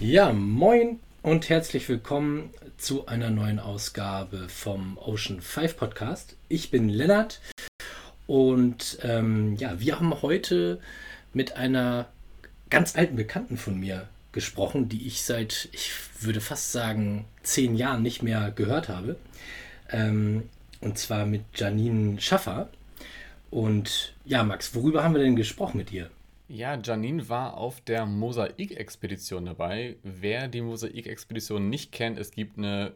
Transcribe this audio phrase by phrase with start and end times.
[0.00, 6.36] Ja, moin und herzlich willkommen zu einer neuen Ausgabe vom Ocean 5 Podcast.
[6.48, 7.40] Ich bin Lennart
[8.26, 10.80] und ähm, ja, wir haben heute
[11.32, 12.08] mit einer
[12.70, 18.02] ganz alten Bekannten von mir gesprochen, die ich seit, ich würde fast sagen, zehn Jahren
[18.02, 19.16] nicht mehr gehört habe.
[19.90, 20.48] Ähm,
[20.80, 22.70] und zwar mit Janine Schaffer.
[23.50, 26.10] Und ja, Max, worüber haben wir denn gesprochen mit ihr?
[26.54, 29.96] Ja, Janine war auf der Mosaik-Expedition dabei.
[30.02, 32.92] Wer die Mosaik-Expedition nicht kennt, es gibt eine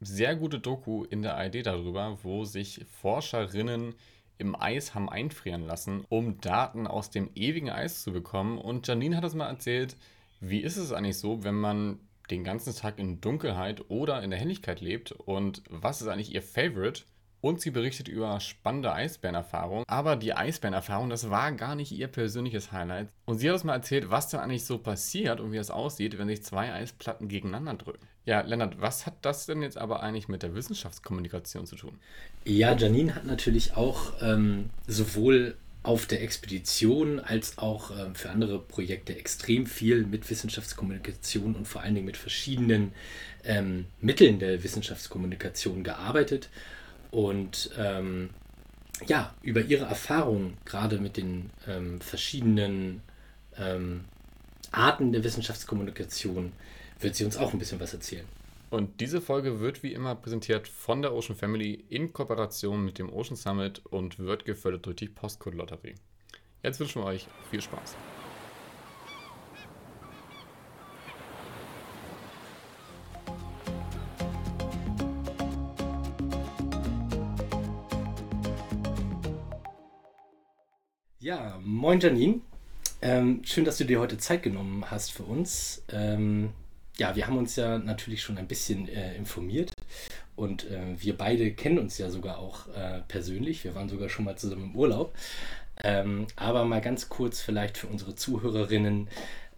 [0.00, 3.96] sehr gute Doku in der ID darüber, wo sich Forscherinnen
[4.38, 8.58] im Eis haben einfrieren lassen, um Daten aus dem ewigen Eis zu bekommen.
[8.58, 9.96] Und Janine hat das mal erzählt,
[10.38, 11.98] wie ist es eigentlich so, wenn man
[12.30, 16.42] den ganzen Tag in Dunkelheit oder in der Helligkeit lebt und was ist eigentlich ihr
[16.42, 17.02] Favorite?
[17.40, 19.84] Und sie berichtet über spannende Eisbärenerfahrungen.
[19.88, 23.08] Aber die Eisbärenerfahrung, das war gar nicht ihr persönliches Highlight.
[23.24, 26.18] Und sie hat uns mal erzählt, was da eigentlich so passiert und wie es aussieht,
[26.18, 28.06] wenn sich zwei Eisplatten gegeneinander drücken.
[28.26, 31.98] Ja, Lennart, was hat das denn jetzt aber eigentlich mit der Wissenschaftskommunikation zu tun?
[32.44, 38.58] Ja, Janine hat natürlich auch ähm, sowohl auf der Expedition als auch ähm, für andere
[38.58, 42.92] Projekte extrem viel mit Wissenschaftskommunikation und vor allen Dingen mit verschiedenen
[43.44, 46.50] ähm, Mitteln der Wissenschaftskommunikation gearbeitet.
[47.10, 48.30] Und ähm,
[49.06, 53.02] ja, über ihre Erfahrungen gerade mit den ähm, verschiedenen
[53.56, 54.04] ähm,
[54.72, 56.52] Arten der Wissenschaftskommunikation
[57.00, 58.26] wird sie uns auch ein bisschen was erzählen.
[58.68, 63.12] Und diese Folge wird wie immer präsentiert von der Ocean Family in Kooperation mit dem
[63.12, 65.96] Ocean Summit und wird gefördert durch die Postcode Lotterie.
[66.62, 67.96] Jetzt wünschen wir euch viel Spaß.
[81.80, 82.40] Moin Janine.
[83.00, 85.82] Ähm, schön, dass du dir heute Zeit genommen hast für uns.
[85.90, 86.52] Ähm,
[86.98, 89.72] ja, wir haben uns ja natürlich schon ein bisschen äh, informiert
[90.36, 93.64] und äh, wir beide kennen uns ja sogar auch äh, persönlich.
[93.64, 95.14] Wir waren sogar schon mal zusammen im Urlaub.
[95.82, 99.08] Ähm, aber mal ganz kurz vielleicht für unsere Zuhörerinnen.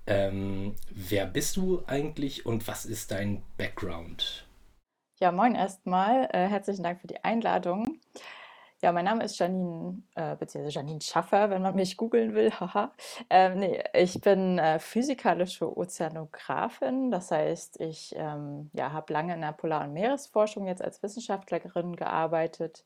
[0.06, 4.46] Ähm, wer bist du eigentlich und was ist dein Background?
[5.18, 6.28] Ja, moin erstmal.
[6.32, 7.98] Äh, herzlichen Dank für die Einladung.
[8.84, 12.50] Ja, mein Name ist Janine, äh, beziehungsweise Janine Schaffer, wenn man mich googeln will.
[12.60, 12.92] Haha.
[13.30, 17.12] Ähm, nee, ich bin äh, physikalische Ozeanografin.
[17.12, 21.94] Das heißt, ich ähm, ja, habe lange in der Polar- und Meeresforschung jetzt als Wissenschaftlerin
[21.94, 22.84] gearbeitet.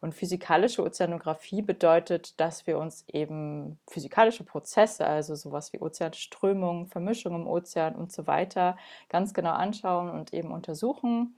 [0.00, 7.34] Und physikalische Ozeanographie bedeutet, dass wir uns eben physikalische Prozesse, also sowas wie Ozeanströmungen, Vermischung
[7.34, 8.76] im Ozean und so weiter,
[9.08, 11.36] ganz genau anschauen und eben untersuchen.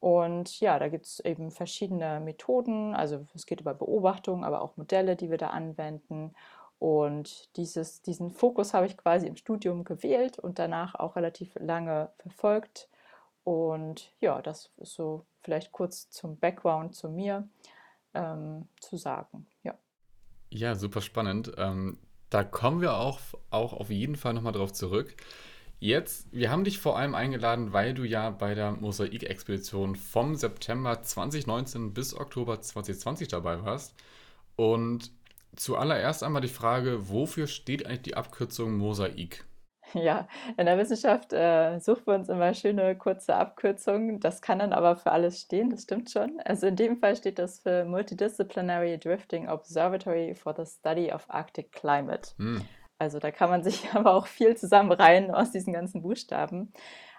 [0.00, 2.94] Und ja, da gibt es eben verschiedene Methoden.
[2.94, 6.34] Also es geht über Beobachtung, aber auch Modelle, die wir da anwenden.
[6.78, 12.12] Und dieses, diesen Fokus habe ich quasi im Studium gewählt und danach auch relativ lange
[12.18, 12.88] verfolgt.
[13.42, 17.48] Und ja, das ist so vielleicht kurz zum Background zu mir
[18.14, 19.46] ähm, zu sagen.
[19.64, 19.74] Ja.
[20.50, 21.52] Ja, super spannend.
[21.56, 21.98] Ähm,
[22.30, 23.18] da kommen wir auch,
[23.50, 25.16] auch auf jeden Fall nochmal drauf zurück.
[25.80, 31.02] Jetzt, wir haben dich vor allem eingeladen, weil du ja bei der Mosaik-Expedition vom September
[31.02, 33.94] 2019 bis Oktober 2020 dabei warst.
[34.56, 35.12] Und
[35.54, 39.44] zuallererst einmal die Frage, wofür steht eigentlich die Abkürzung Mosaik?
[39.94, 44.20] Ja, in der Wissenschaft äh, suchen wir uns immer schöne kurze Abkürzungen.
[44.20, 46.40] Das kann dann aber für alles stehen, das stimmt schon.
[46.44, 51.72] Also in dem Fall steht das für Multidisciplinary Drifting Observatory for the Study of Arctic
[51.72, 52.32] Climate.
[52.36, 52.62] Hm.
[52.98, 56.72] Also da kann man sich aber auch viel zusammenreihen aus diesen ganzen Buchstaben.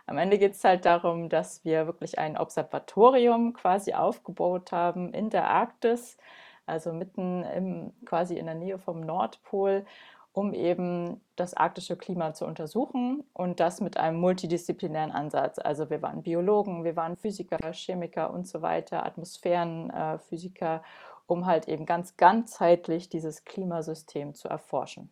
[0.06, 5.30] Am Ende geht es halt darum, dass wir wirklich ein Observatorium quasi aufgebaut haben in
[5.30, 6.18] der Arktis,
[6.66, 9.86] also mitten im, quasi in der Nähe vom Nordpol,
[10.34, 15.60] um eben das arktische Klima zu untersuchen und das mit einem multidisziplinären Ansatz.
[15.60, 20.82] Also wir waren Biologen, wir waren Physiker, Chemiker und so weiter, Atmosphärenphysiker,
[21.28, 25.12] um halt eben ganz ganzheitlich dieses Klimasystem zu erforschen.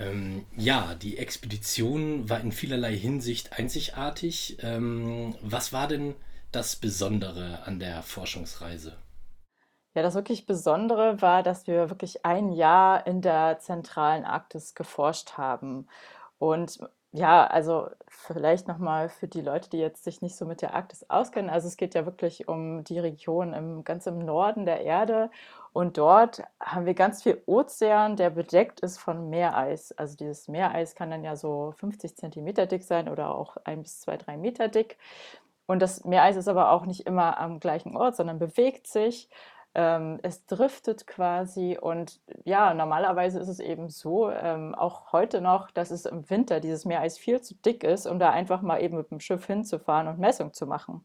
[0.00, 4.58] Ähm, ja, die Expedition war in vielerlei Hinsicht einzigartig.
[4.62, 6.14] Ähm, was war denn
[6.52, 8.96] das Besondere an der Forschungsreise?
[9.94, 15.32] Ja, das wirklich Besondere war, dass wir wirklich ein Jahr in der zentralen Arktis geforscht
[15.36, 15.88] haben.
[16.38, 16.78] Und
[17.12, 21.08] ja, also vielleicht nochmal für die Leute, die jetzt sich nicht so mit der Arktis
[21.08, 21.50] auskennen.
[21.50, 25.30] Also es geht ja wirklich um die Region im, ganz im Norden der Erde.
[25.72, 29.92] Und dort haben wir ganz viel Ozean, der bedeckt ist von Meereis.
[29.92, 34.00] Also dieses Meereis kann dann ja so 50 Zentimeter dick sein oder auch ein bis
[34.00, 34.98] zwei, drei Meter dick.
[35.66, 39.28] Und das Meereis ist aber auch nicht immer am gleichen Ort, sondern bewegt sich.
[39.74, 45.70] ähm, es driftet quasi und ja, normalerweise ist es eben so, ähm, auch heute noch,
[45.70, 48.96] dass es im Winter dieses Meereis viel zu dick ist, um da einfach mal eben
[48.96, 51.04] mit dem Schiff hinzufahren und Messung zu machen.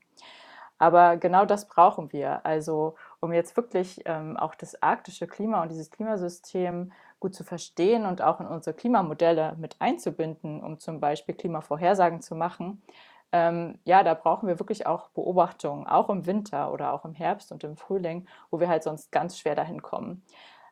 [0.80, 2.46] Aber genau das brauchen wir.
[2.46, 8.06] Also um jetzt wirklich ähm, auch das arktische Klima und dieses Klimasystem gut zu verstehen
[8.06, 12.82] und auch in unsere Klimamodelle mit einzubinden, um zum Beispiel Klimavorhersagen zu machen,
[13.32, 17.52] ähm, ja, da brauchen wir wirklich auch Beobachtungen, auch im Winter oder auch im Herbst
[17.52, 20.24] und im Frühling, wo wir halt sonst ganz schwer dahin kommen.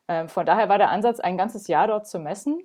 [0.07, 2.61] Ähm, von daher war der Ansatz, ein ganzes Jahr dort zu messen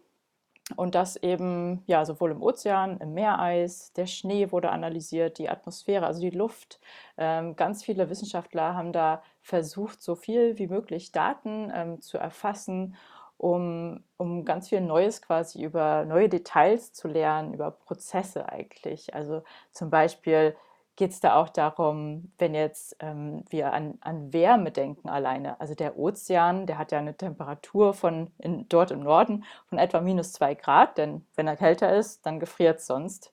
[0.74, 6.06] und das eben ja sowohl im Ozean, im Meereis, der Schnee wurde analysiert, die Atmosphäre,
[6.06, 6.80] also die Luft.
[7.16, 12.96] Ähm, ganz viele Wissenschaftler haben da versucht, so viel wie möglich Daten ähm, zu erfassen
[13.38, 19.14] um, um ganz viel Neues quasi über neue Details zu lernen, über Prozesse eigentlich.
[19.14, 19.42] Also
[19.72, 20.56] zum Beispiel
[20.96, 25.60] geht es da auch darum, wenn jetzt ähm, wir an, an Wärme denken alleine.
[25.60, 30.00] Also der Ozean, der hat ja eine Temperatur von in, dort im Norden von etwa
[30.00, 33.32] minus zwei Grad, denn wenn er kälter ist, dann gefriert es sonst.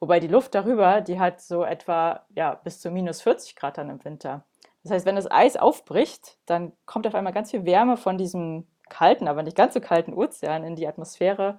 [0.00, 3.88] Wobei die Luft darüber, die hat so etwa ja, bis zu minus 40 Grad dann
[3.88, 4.44] im Winter.
[4.82, 8.66] Das heißt, wenn das Eis aufbricht, dann kommt auf einmal ganz viel Wärme von diesem
[8.88, 11.58] kalten, aber nicht ganz so kalten Ozean in die Atmosphäre.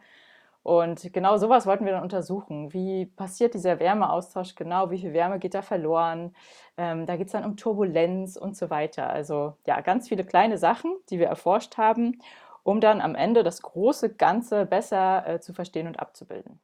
[0.67, 2.73] Und genau sowas wollten wir dann untersuchen.
[2.73, 4.91] Wie passiert dieser Wärmeaustausch genau?
[4.91, 6.35] Wie viel Wärme geht da verloren?
[6.75, 9.09] Ähm, da geht es dann um Turbulenz und so weiter.
[9.09, 12.21] Also ja, ganz viele kleine Sachen, die wir erforscht haben,
[12.63, 16.59] um dann am Ende das große Ganze besser äh, zu verstehen und abzubilden.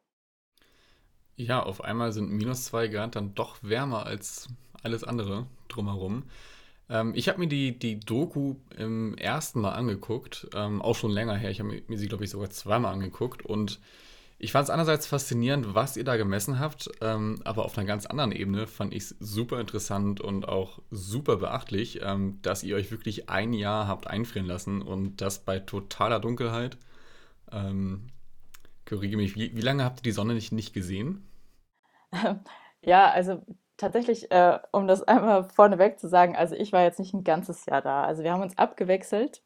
[1.38, 4.50] Ja, auf einmal sind minus zwei Grad dann doch wärmer als
[4.84, 6.24] alles andere drumherum.
[6.90, 11.36] Ähm, ich habe mir die, die Doku im ersten Mal angeguckt, ähm, auch schon länger
[11.36, 11.50] her.
[11.50, 13.46] Ich habe mir sie, glaube ich, sogar zweimal angeguckt.
[13.46, 13.80] Und
[14.40, 18.06] ich fand es einerseits faszinierend, was ihr da gemessen habt, ähm, aber auf einer ganz
[18.06, 22.92] anderen Ebene fand ich es super interessant und auch super beachtlich, ähm, dass ihr euch
[22.92, 26.78] wirklich ein Jahr habt einfrieren lassen und das bei totaler Dunkelheit.
[27.54, 28.08] Ähm,
[28.86, 31.26] korrigiere mich, wie, wie lange habt ihr die Sonne nicht, nicht gesehen?
[32.86, 33.46] Ja, also
[33.78, 37.66] tatsächlich, äh, um das einmal vorneweg zu sagen, also ich war jetzt nicht ein ganzes
[37.66, 38.04] Jahr da.
[38.04, 39.42] Also wir haben uns abgewechselt.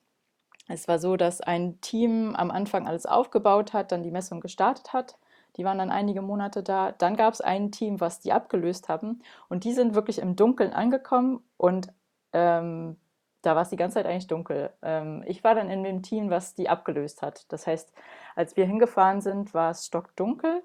[0.68, 4.94] Es war so, dass ein Team am Anfang alles aufgebaut hat, dann die Messung gestartet
[4.94, 5.18] hat.
[5.56, 6.92] Die waren dann einige Monate da.
[6.92, 9.24] Dann gab es ein Team, was die abgelöst haben.
[9.50, 11.88] Und die sind wirklich im Dunkeln angekommen und
[12.34, 12.98] ähm,
[13.42, 14.72] da war es die ganze Zeit eigentlich dunkel.
[14.82, 17.46] Ähm, ich war dann in dem Team, was die abgelöst hat.
[17.52, 17.94] Das heißt,
[18.36, 20.64] als wir hingefahren sind, war es stockdunkel.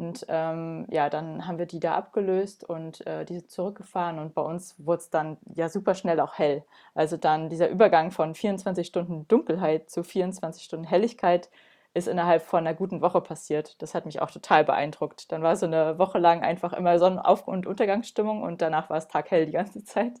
[0.00, 4.34] Und ähm, ja, dann haben wir die da abgelöst und äh, die sind zurückgefahren und
[4.34, 6.64] bei uns wurde es dann ja super schnell auch hell.
[6.94, 11.50] Also dann dieser Übergang von 24 Stunden Dunkelheit zu 24 Stunden Helligkeit
[11.92, 13.82] ist innerhalb von einer guten Woche passiert.
[13.82, 15.30] Das hat mich auch total beeindruckt.
[15.32, 19.08] Dann war so eine Woche lang einfach immer Sonnenauf- und Untergangsstimmung und danach war es
[19.08, 20.14] taghell die ganze Zeit.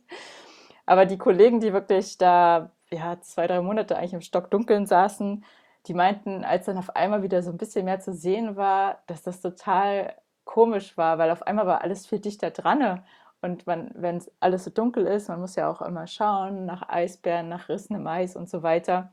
[0.84, 5.42] Aber die Kollegen, die wirklich da ja, zwei, drei Monate eigentlich im Stockdunkeln saßen,
[5.86, 9.22] die meinten, als dann auf einmal wieder so ein bisschen mehr zu sehen war, dass
[9.22, 13.02] das total komisch war, weil auf einmal war alles viel dichter dran.
[13.40, 17.48] Und wenn es alles so dunkel ist, man muss ja auch immer schauen nach Eisbären,
[17.48, 19.12] nach Rissen im Eis und so weiter.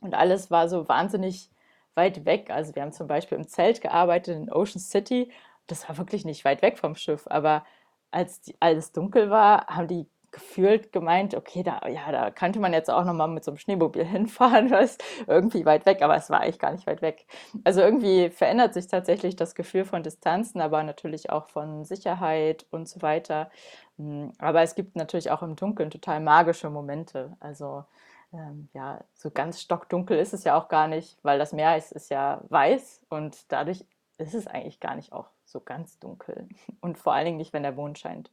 [0.00, 1.50] Und alles war so wahnsinnig
[1.94, 2.50] weit weg.
[2.50, 5.32] Also wir haben zum Beispiel im Zelt gearbeitet in Ocean City.
[5.66, 7.26] Das war wirklich nicht weit weg vom Schiff.
[7.28, 7.64] Aber
[8.10, 12.72] als die, alles dunkel war, haben die gefühlt gemeint, okay, da, ja, da könnte man
[12.72, 16.28] jetzt auch nochmal mit so einem Schneemobil hinfahren, weil es irgendwie weit weg, aber es
[16.28, 17.26] war eigentlich gar nicht weit weg.
[17.62, 22.88] Also irgendwie verändert sich tatsächlich das Gefühl von Distanzen, aber natürlich auch von Sicherheit und
[22.88, 23.50] so weiter.
[23.96, 27.36] Hm, aber es gibt natürlich auch im Dunkeln total magische Momente.
[27.40, 27.84] Also
[28.32, 31.92] ähm, ja, so ganz stockdunkel ist es ja auch gar nicht, weil das Meer ist,
[31.92, 33.84] ist ja weiß und dadurch
[34.18, 36.48] ist es eigentlich gar nicht auch so ganz dunkel.
[36.80, 38.30] Und vor allen Dingen nicht, wenn der Mond scheint.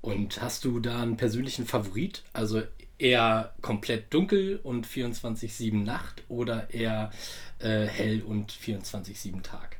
[0.00, 2.24] Und hast du da einen persönlichen Favorit?
[2.32, 2.62] Also
[2.98, 7.10] eher komplett dunkel und 24-7 Nacht oder eher
[7.58, 9.76] äh, hell und 24-7 Tag?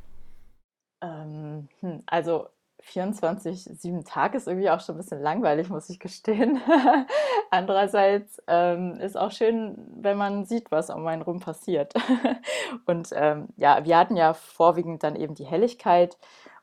[1.02, 2.48] Ähm, hm, also
[2.82, 6.60] 24-7 Tag ist irgendwie auch schon ein bisschen langweilig, muss ich gestehen.
[7.50, 11.94] Andererseits ähm, ist auch schön, wenn man sieht, was um einen rum passiert.
[12.86, 16.16] und ähm, ja, wir hatten ja vorwiegend dann eben die Helligkeit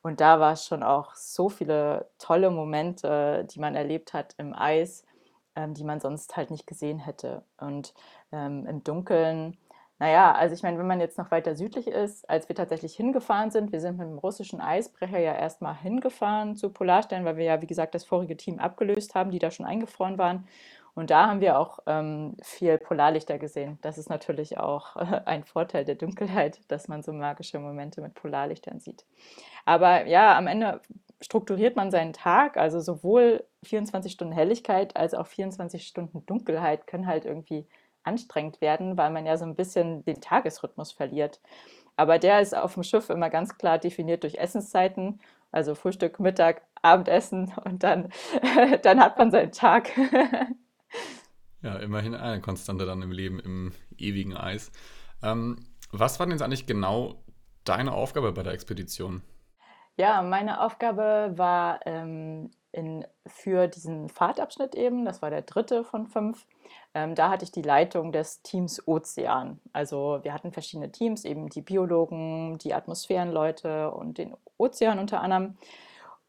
[0.07, 4.53] und da war es schon auch so viele tolle Momente, die man erlebt hat im
[4.53, 5.05] Eis,
[5.55, 7.43] ähm, die man sonst halt nicht gesehen hätte.
[7.57, 7.93] Und
[8.31, 9.57] ähm, im Dunkeln,
[9.99, 13.51] naja, also ich meine, wenn man jetzt noch weiter südlich ist, als wir tatsächlich hingefahren
[13.51, 17.61] sind, wir sind mit dem russischen Eisbrecher ja erstmal hingefahren zu Polarstern, weil wir ja,
[17.61, 20.47] wie gesagt, das vorige Team abgelöst haben, die da schon eingefroren waren.
[20.97, 23.77] Und da haben wir auch ähm, viel Polarlichter gesehen.
[23.83, 28.15] Das ist natürlich auch äh, ein Vorteil der Dunkelheit, dass man so magische Momente mit
[28.15, 29.05] Polarlichtern sieht.
[29.63, 30.81] Aber ja, am Ende
[31.21, 37.05] strukturiert man seinen Tag, also sowohl 24 Stunden Helligkeit als auch 24 Stunden Dunkelheit können
[37.05, 37.67] halt irgendwie
[38.01, 41.41] anstrengend werden, weil man ja so ein bisschen den Tagesrhythmus verliert.
[41.95, 45.19] Aber der ist auf dem Schiff immer ganz klar definiert durch Essenszeiten,
[45.51, 48.09] also Frühstück, Mittag, Abendessen und dann,
[48.81, 49.91] dann hat man seinen Tag.
[51.61, 54.71] ja, immerhin eine Konstante dann im Leben, im ewigen Eis.
[55.23, 57.23] Ähm, was war denn jetzt eigentlich genau
[57.63, 59.21] deine Aufgabe bei der Expedition?
[59.95, 66.05] Ja, meine Aufgabe war ähm, in, für diesen Fahrtabschnitt eben, das war der dritte von
[66.05, 66.45] fünf,
[66.93, 69.59] ähm, da hatte ich die Leitung des Teams Ozean.
[69.73, 75.57] Also wir hatten verschiedene Teams, eben die Biologen, die Atmosphärenleute und den Ozean unter anderem.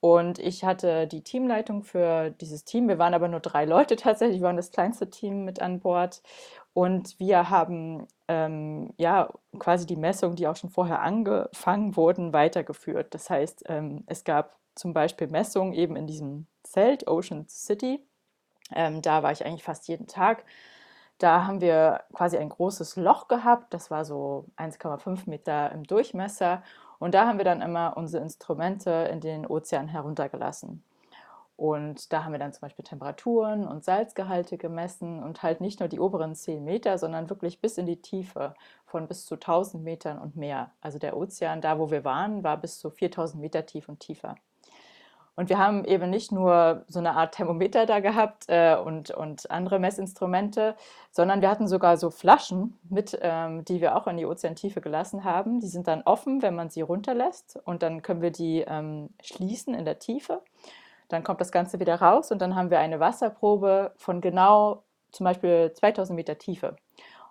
[0.01, 2.89] Und ich hatte die Teamleitung für dieses Team.
[2.89, 6.23] Wir waren aber nur drei Leute tatsächlich, wir waren das kleinste Team mit an Bord.
[6.73, 13.13] Und wir haben ähm, ja quasi die Messungen, die auch schon vorher angefangen wurden, weitergeführt.
[13.15, 18.01] Das heißt, ähm, es gab zum Beispiel Messungen eben in diesem Zelt, Ocean City.
[18.73, 20.45] Ähm, da war ich eigentlich fast jeden Tag.
[21.19, 26.63] Da haben wir quasi ein großes Loch gehabt, das war so 1,5 Meter im Durchmesser.
[26.99, 30.83] Und da haben wir dann immer unsere Instrumente in den Ozean heruntergelassen.
[31.59, 35.89] Und da haben wir dann zum Beispiel Temperaturen und Salzgehalte gemessen und halt nicht nur
[35.89, 38.55] die oberen 10 Meter, sondern wirklich bis in die Tiefe
[38.87, 40.71] von bis zu 1000 Metern und mehr.
[40.81, 44.37] Also der Ozean, da wo wir waren, war bis zu 4000 Meter tief und tiefer.
[45.39, 49.49] Und wir haben eben nicht nur so eine Art Thermometer da gehabt äh, und, und
[49.53, 50.75] andere Messinstrumente,
[51.13, 55.23] sondern wir hatten sogar so Flaschen mit, ähm, die wir auch in die Ozeantiefe gelassen
[55.23, 55.61] haben.
[55.61, 59.75] Die sind dann offen, wenn man sie runterlässt und dann können wir die ähm, schließen
[59.75, 60.43] in der Tiefe.
[61.07, 65.23] Dann kommt das Ganze wieder raus und dann haben wir eine Wasserprobe von genau zum
[65.23, 66.75] Beispiel 2000 Meter Tiefe.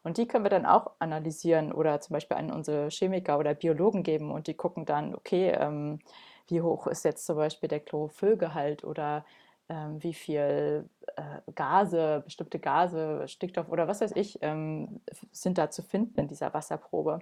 [0.03, 4.03] Und die können wir dann auch analysieren oder zum Beispiel an unsere Chemiker oder Biologen
[4.03, 5.99] geben und die gucken dann, okay, ähm,
[6.47, 9.25] wie hoch ist jetzt zum Beispiel der Chlorophyllgehalt oder
[9.69, 15.01] ähm, wie viel äh, Gase, bestimmte Gase, Stickstoff oder was weiß ich, ähm,
[15.31, 17.19] sind da zu finden in dieser Wasserprobe.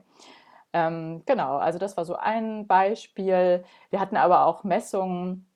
[0.74, 3.63] Ähm, genau, also das war so ein Beispiel.
[3.89, 5.48] Wir hatten aber auch Messungen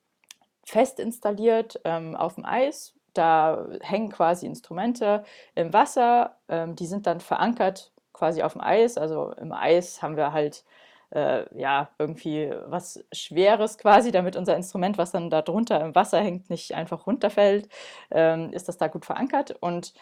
[0.64, 2.94] fest installiert ähm, auf dem Eis.
[3.12, 5.24] Da hängen quasi Instrumente
[5.54, 8.96] im Wasser, ähm, die sind dann verankert quasi auf dem Eis.
[8.96, 10.64] Also im Eis haben wir halt
[11.10, 16.20] äh, ja irgendwie was Schweres quasi, damit unser Instrument, was dann da drunter im Wasser
[16.20, 17.68] hängt, nicht einfach runterfällt,
[18.10, 19.56] ähm, ist das da gut verankert.
[19.60, 19.94] Und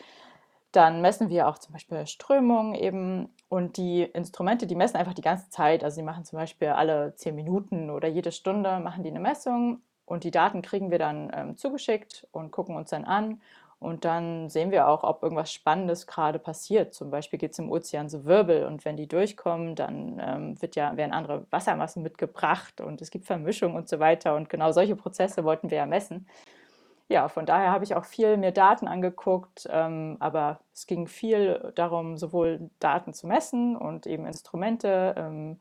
[0.73, 5.23] dann messen wir auch zum Beispiel Strömungen eben und die Instrumente, die messen einfach die
[5.23, 5.83] ganze Zeit.
[5.83, 9.81] Also sie machen zum Beispiel alle zehn Minuten oder jede Stunde machen die eine Messung
[10.05, 13.41] und die Daten kriegen wir dann ähm, zugeschickt und gucken uns dann an.
[13.81, 16.95] Und dann sehen wir auch, ob irgendwas Spannendes gerade passiert.
[16.95, 20.75] Zum Beispiel gibt es im Ozean so Wirbel und wenn die durchkommen, dann ähm, wird
[20.75, 24.35] ja, werden andere Wassermassen mitgebracht und es gibt Vermischung und so weiter.
[24.35, 26.27] Und genau solche Prozesse wollten wir ja messen.
[27.11, 31.73] Ja, von daher habe ich auch viel mir Daten angeguckt, ähm, aber es ging viel
[31.75, 35.15] darum, sowohl Daten zu messen und eben Instrumente.
[35.17, 35.59] Ähm,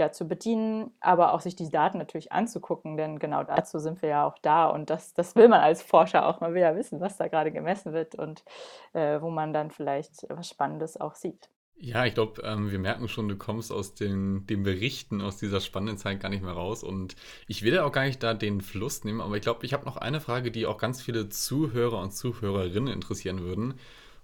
[0.00, 4.08] ja, zu bedienen, aber auch sich die Daten natürlich anzugucken, denn genau dazu sind wir
[4.08, 6.40] ja auch da und das, das will man als Forscher auch.
[6.40, 8.44] Man will ja wissen, was da gerade gemessen wird und
[8.92, 11.48] äh, wo man dann vielleicht was Spannendes auch sieht.
[11.82, 15.60] Ja, ich glaube, ähm, wir merken schon, du kommst aus den, den Berichten aus dieser
[15.60, 16.84] spannenden Zeit gar nicht mehr raus.
[16.84, 17.16] Und
[17.46, 19.86] ich will ja auch gar nicht da den Fluss nehmen, aber ich glaube, ich habe
[19.86, 23.74] noch eine Frage, die auch ganz viele Zuhörer und Zuhörerinnen interessieren würden.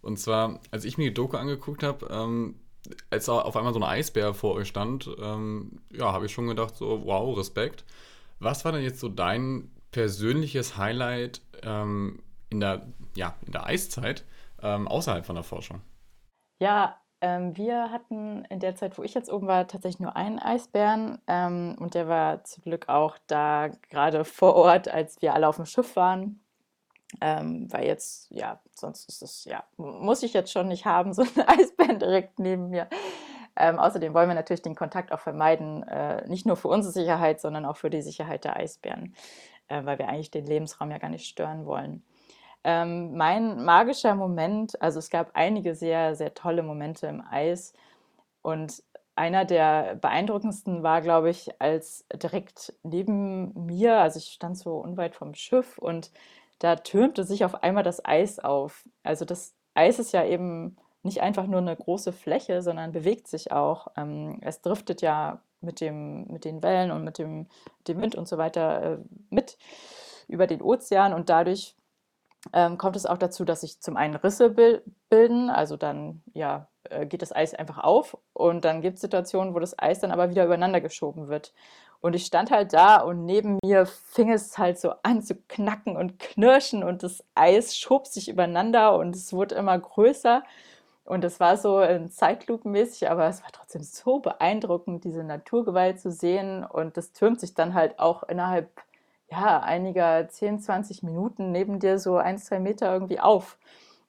[0.03, 2.57] Und zwar, als ich mir die Doku angeguckt habe, ähm,
[3.11, 6.77] als auf einmal so ein Eisbär vor euch stand, ähm, ja, habe ich schon gedacht,
[6.77, 7.85] so, wow, Respekt.
[8.39, 14.25] Was war denn jetzt so dein persönliches Highlight ähm, in, der, ja, in der Eiszeit
[14.63, 15.81] ähm, außerhalb von der Forschung?
[16.59, 20.39] Ja, ähm, wir hatten in der Zeit, wo ich jetzt oben war, tatsächlich nur einen
[20.39, 25.49] Eisbären ähm, und der war zum Glück auch da gerade vor Ort, als wir alle
[25.49, 26.41] auf dem Schiff waren.
[27.21, 31.23] Ähm, weil jetzt, ja, sonst ist es, ja, muss ich jetzt schon nicht haben, so
[31.23, 32.89] ein Eisbären direkt neben mir.
[33.57, 37.41] Ähm, außerdem wollen wir natürlich den Kontakt auch vermeiden, äh, nicht nur für unsere Sicherheit,
[37.41, 39.15] sondern auch für die Sicherheit der Eisbären,
[39.69, 42.05] äh, weil wir eigentlich den Lebensraum ja gar nicht stören wollen.
[42.65, 47.73] Ähm, mein magischer Moment, also es gab einige sehr, sehr tolle Momente im Eis
[48.43, 48.83] und
[49.15, 55.15] einer der beeindruckendsten war, glaube ich, als direkt neben mir, also ich stand so unweit
[55.15, 56.11] vom Schiff und
[56.59, 58.89] da türmte sich auf einmal das Eis auf.
[59.03, 63.53] Also das Eis ist ja eben nicht einfach nur eine große Fläche, sondern bewegt sich
[63.53, 63.89] auch.
[63.97, 67.47] Ähm, es driftet ja mit, dem, mit den Wellen und mit dem,
[67.89, 68.99] dem Wind und so weiter äh,
[69.31, 69.59] mit
[70.29, 71.77] über den Ozean und dadurch
[72.53, 77.07] ähm, kommt es auch dazu, dass sich zum einen Risse bilden, also dann ja, äh,
[77.07, 80.31] geht das Eis einfach auf und dann gibt es Situationen, wo das Eis dann aber
[80.31, 81.53] wieder übereinander geschoben wird.
[82.01, 85.97] Und ich stand halt da und neben mir fing es halt so an zu knacken
[85.97, 90.43] und knirschen und das Eis schob sich übereinander und es wurde immer größer.
[91.05, 96.65] Und es war so zeitlupenmäßig, aber es war trotzdem so beeindruckend, diese Naturgewalt zu sehen.
[96.65, 98.71] Und das türmt sich dann halt auch innerhalb
[99.31, 103.59] ja, einiger 10, 20 Minuten neben dir so ein, zwei Meter irgendwie auf.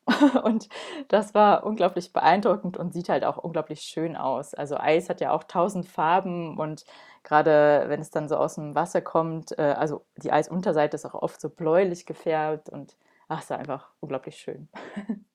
[0.43, 0.69] Und
[1.07, 4.53] das war unglaublich beeindruckend und sieht halt auch unglaublich schön aus.
[4.53, 6.85] Also Eis hat ja auch tausend Farben und
[7.27, 11.13] gerade wenn es dann so aus dem Wasser kommt, äh, also die Eisunterseite ist auch
[11.13, 12.95] oft so bläulich gefärbt und
[13.27, 14.69] ach, ist einfach unglaublich schön.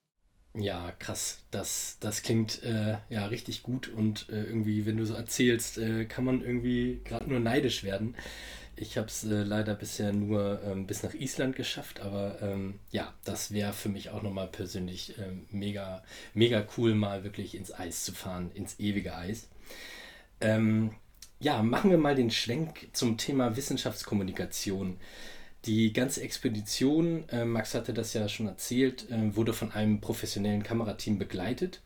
[0.54, 1.38] Ja, krass.
[1.50, 6.04] Das, das klingt äh, ja richtig gut und äh, irgendwie, wenn du so erzählst, äh,
[6.04, 8.14] kann man irgendwie gerade nur neidisch werden.
[8.76, 13.14] Ich habe es äh, leider bisher nur ähm, bis nach Island geschafft, aber ähm, ja,
[13.24, 16.02] das wäre für mich auch nochmal persönlich ähm, mega,
[16.34, 19.48] mega cool, mal wirklich ins Eis zu fahren, ins ewige Eis.
[20.42, 20.94] Ähm,
[21.42, 24.96] ja, machen wir mal den Schwenk zum Thema Wissenschaftskommunikation.
[25.64, 30.62] Die ganze Expedition, äh, Max hatte das ja schon erzählt, äh, wurde von einem professionellen
[30.62, 31.80] Kamerateam begleitet.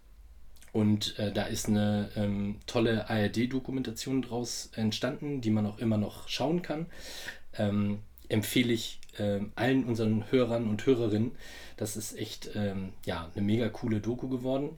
[0.72, 6.28] Und äh, da ist eine ähm, tolle ARD-Dokumentation draus entstanden, die man auch immer noch
[6.28, 6.86] schauen kann.
[7.56, 11.32] Ähm, empfehle ich äh, allen unseren Hörern und Hörerinnen.
[11.78, 14.76] Das ist echt ähm, ja, eine mega coole Doku geworden.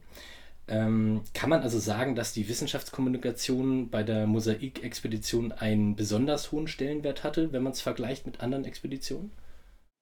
[0.69, 7.25] Ähm, kann man also sagen, dass die Wissenschaftskommunikation bei der Mosaik-Expedition einen besonders hohen Stellenwert
[7.25, 9.33] hatte, wenn man es vergleicht mit anderen Expeditionen?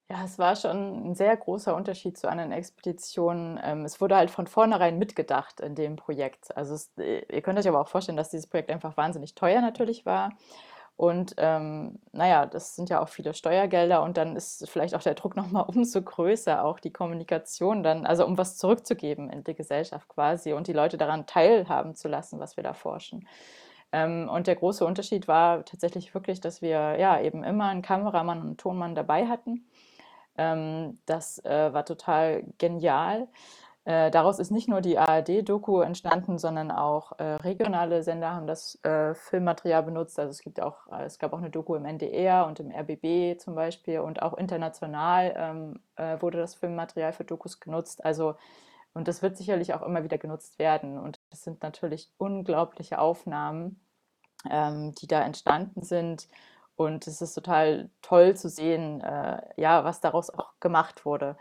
[0.08, 3.58] Ja, es war schon ein sehr großer Unterschied zu anderen Expeditionen.
[3.62, 6.56] Ähm, es wurde halt von vornherein mitgedacht in dem Projekt.
[6.56, 9.60] Also es, äh, ihr könnt euch aber auch vorstellen, dass dieses Projekt einfach wahnsinnig teuer
[9.60, 10.30] natürlich war.
[10.96, 15.14] Und ähm, naja, das sind ja auch viele Steuergelder und dann ist vielleicht auch der
[15.14, 20.08] Druck nochmal umso größer, auch die Kommunikation dann, also um was zurückzugeben in die Gesellschaft
[20.08, 23.28] quasi und die Leute daran teilhaben zu lassen, was wir da forschen.
[23.92, 28.38] Ähm, und der große Unterschied war tatsächlich wirklich, dass wir ja eben immer einen Kameramann
[28.40, 29.66] und einen Tonmann dabei hatten
[30.38, 33.28] ähm, das äh, war total genial.
[33.86, 38.82] Äh, daraus ist nicht nur die ARD-Doku entstanden, sondern auch äh, regionale Sender haben das
[38.82, 40.18] äh, Filmmaterial benutzt.
[40.18, 43.40] Also es gibt auch, äh, es gab auch eine Doku im NDR und im RBB
[43.40, 48.04] zum Beispiel und auch international ähm, äh, wurde das Filmmaterial für Dokus genutzt.
[48.04, 48.34] Also
[48.92, 50.98] und das wird sicherlich auch immer wieder genutzt werden.
[50.98, 53.80] Und das sind natürlich unglaubliche Aufnahmen,
[54.50, 56.28] ähm, die da entstanden sind
[56.76, 61.36] und es ist total toll zu sehen, äh, ja, was daraus auch gemacht wurde.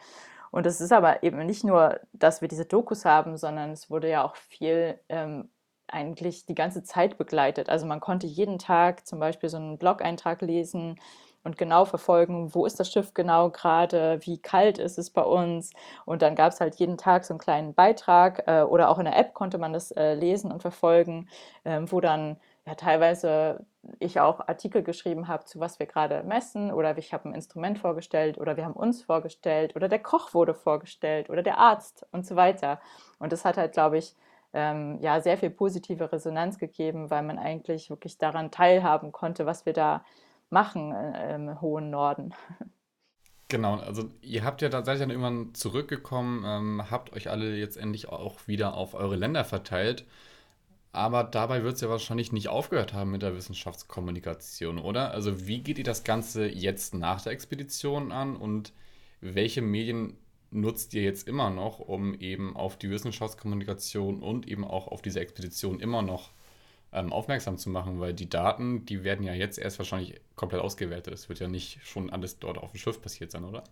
[0.56, 4.10] Und es ist aber eben nicht nur, dass wir diese Dokus haben, sondern es wurde
[4.10, 5.50] ja auch viel ähm,
[5.86, 7.68] eigentlich die ganze Zeit begleitet.
[7.68, 10.98] Also man konnte jeden Tag zum Beispiel so einen Blog-Eintrag lesen
[11.44, 15.72] und genau verfolgen, wo ist das Schiff genau gerade, wie kalt ist es bei uns.
[16.06, 19.06] Und dann gab es halt jeden Tag so einen kleinen Beitrag äh, oder auch in
[19.06, 21.28] der App konnte man das äh, lesen und verfolgen,
[21.65, 23.65] äh, wo dann ja teilweise
[23.99, 27.78] ich auch Artikel geschrieben habe, zu was wir gerade messen oder ich habe ein Instrument
[27.78, 32.25] vorgestellt oder wir haben uns vorgestellt oder der Koch wurde vorgestellt oder der Arzt und
[32.25, 32.80] so weiter.
[33.19, 34.15] Und das hat halt, glaube ich,
[34.54, 39.65] ähm, ja, sehr viel positive Resonanz gegeben, weil man eigentlich wirklich daran teilhaben konnte, was
[39.65, 40.04] wir da
[40.49, 42.34] machen äh, im hohen Norden.
[43.47, 47.78] Genau, also ihr habt ja, da seid ja irgendwann zurückgekommen, ähm, habt euch alle jetzt
[47.78, 50.06] endlich auch wieder auf eure Länder verteilt.
[50.95, 55.12] Aber dabei wird es ja wahrscheinlich nicht aufgehört haben mit der Wissenschaftskommunikation, oder?
[55.12, 58.71] Also wie geht ihr das Ganze jetzt nach der Expedition an und
[59.19, 60.15] welche Medien
[60.51, 65.19] nutzt ihr jetzt immer noch, um eben auf die Wissenschaftskommunikation und eben auch auf diese
[65.19, 66.31] Expedition immer noch
[66.93, 67.99] ähm, aufmerksam zu machen?
[67.99, 71.13] Weil die Daten, die werden ja jetzt erst wahrscheinlich komplett ausgewertet.
[71.13, 73.65] Es wird ja nicht schon alles dort auf dem Schiff passiert sein, oder?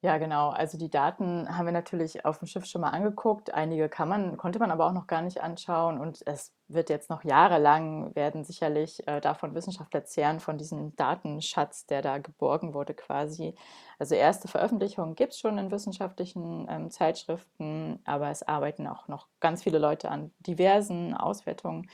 [0.00, 0.50] Ja, genau.
[0.50, 3.52] Also die Daten haben wir natürlich auf dem Schiff schon mal angeguckt.
[3.52, 5.98] Einige kann man, konnte man aber auch noch gar nicht anschauen.
[5.98, 11.84] Und es wird jetzt noch jahrelang, werden sicherlich äh, davon Wissenschaftler zehren, von diesem Datenschatz,
[11.86, 13.56] der da geborgen wurde quasi.
[13.98, 19.26] Also erste Veröffentlichungen gibt es schon in wissenschaftlichen ähm, Zeitschriften, aber es arbeiten auch noch
[19.40, 21.88] ganz viele Leute an diversen Auswertungen.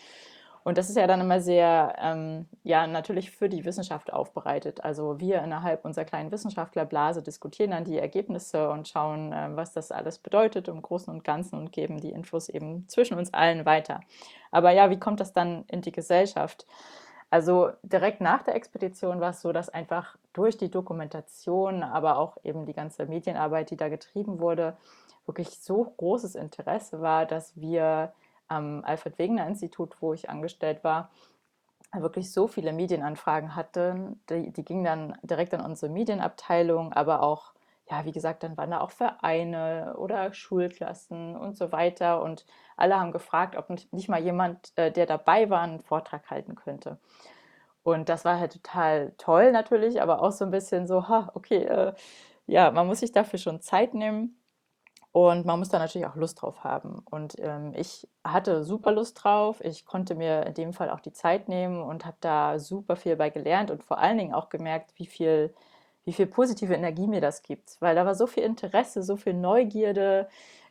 [0.64, 4.82] Und das ist ja dann immer sehr, ähm, ja, natürlich für die Wissenschaft aufbereitet.
[4.82, 9.92] Also wir innerhalb unserer kleinen Wissenschaftlerblase diskutieren dann die Ergebnisse und schauen, äh, was das
[9.92, 14.00] alles bedeutet im Großen und Ganzen und geben die Infos eben zwischen uns allen weiter.
[14.50, 16.66] Aber ja, wie kommt das dann in die Gesellschaft?
[17.28, 22.38] Also direkt nach der Expedition war es so, dass einfach durch die Dokumentation, aber auch
[22.42, 24.78] eben die ganze Medienarbeit, die da getrieben wurde,
[25.26, 28.12] wirklich so großes Interesse war, dass wir
[28.48, 31.10] am Alfred Wegener Institut, wo ich angestellt war,
[31.92, 34.20] wirklich so viele Medienanfragen hatten.
[34.28, 37.52] Die, die gingen dann direkt an unsere Medienabteilung, aber auch,
[37.90, 42.22] ja, wie gesagt, dann waren da auch Vereine oder Schulklassen und so weiter.
[42.22, 46.54] Und alle haben gefragt, ob nicht mal jemand, äh, der dabei war, einen Vortrag halten
[46.54, 46.98] könnte.
[47.82, 51.64] Und das war halt total toll natürlich, aber auch so ein bisschen so, ha, okay,
[51.64, 51.94] äh,
[52.46, 54.36] ja, man muss sich dafür schon Zeit nehmen.
[55.14, 57.00] Und man muss da natürlich auch Lust drauf haben.
[57.08, 59.60] Und ähm, ich hatte super Lust drauf.
[59.60, 63.14] Ich konnte mir in dem Fall auch die Zeit nehmen und habe da super viel
[63.14, 65.54] bei gelernt und vor allen Dingen auch gemerkt, wie viel,
[66.04, 67.76] wie viel positive Energie mir das gibt.
[67.80, 70.28] Weil da war so viel Interesse, so viel Neugierde,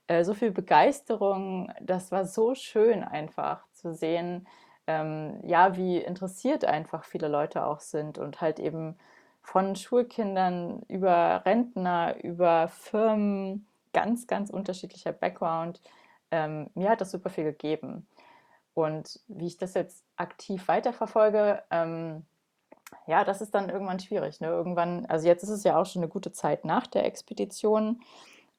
[0.08, 1.72] äh, so viel Begeisterung.
[1.80, 4.46] Das war so schön einfach zu sehen,
[4.88, 8.98] ähm, ja, wie interessiert einfach viele Leute auch sind und halt eben
[9.42, 15.82] von Schulkindern über Rentner, über Firmen ganz, ganz unterschiedlicher Background.
[16.32, 18.08] Ähm, mir hat das super viel gegeben.
[18.74, 22.26] Und wie ich das jetzt aktiv weiterverfolge, ähm,
[23.08, 24.40] ja, das ist dann irgendwann schwierig.
[24.42, 24.48] Ne?
[24.48, 28.02] Irgendwann, also jetzt ist es ja auch schon eine gute Zeit nach der Expedition.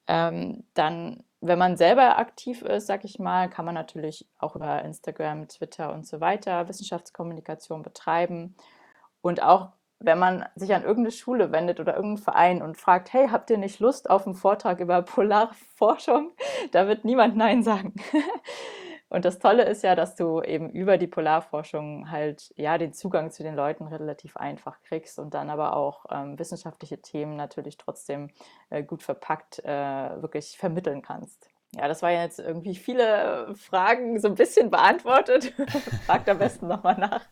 [0.07, 4.83] Ähm, dann, wenn man selber aktiv ist, sag ich mal, kann man natürlich auch über
[4.83, 8.55] Instagram, Twitter und so weiter Wissenschaftskommunikation betreiben
[9.21, 13.27] und auch wenn man sich an irgendeine Schule wendet oder irgendeinen Verein und fragt, hey,
[13.29, 16.31] habt ihr nicht Lust auf einen Vortrag über Polarforschung?
[16.71, 17.93] Da wird niemand Nein sagen.
[19.07, 23.31] Und das Tolle ist ja, dass du eben über die Polarforschung halt ja den Zugang
[23.31, 28.31] zu den Leuten relativ einfach kriegst und dann aber auch ähm, wissenschaftliche Themen natürlich trotzdem
[28.71, 31.47] äh, gut verpackt äh, wirklich vermitteln kannst.
[31.75, 35.53] Ja, das war jetzt irgendwie viele Fragen so ein bisschen beantwortet.
[36.05, 37.25] Fragt am besten nochmal nach.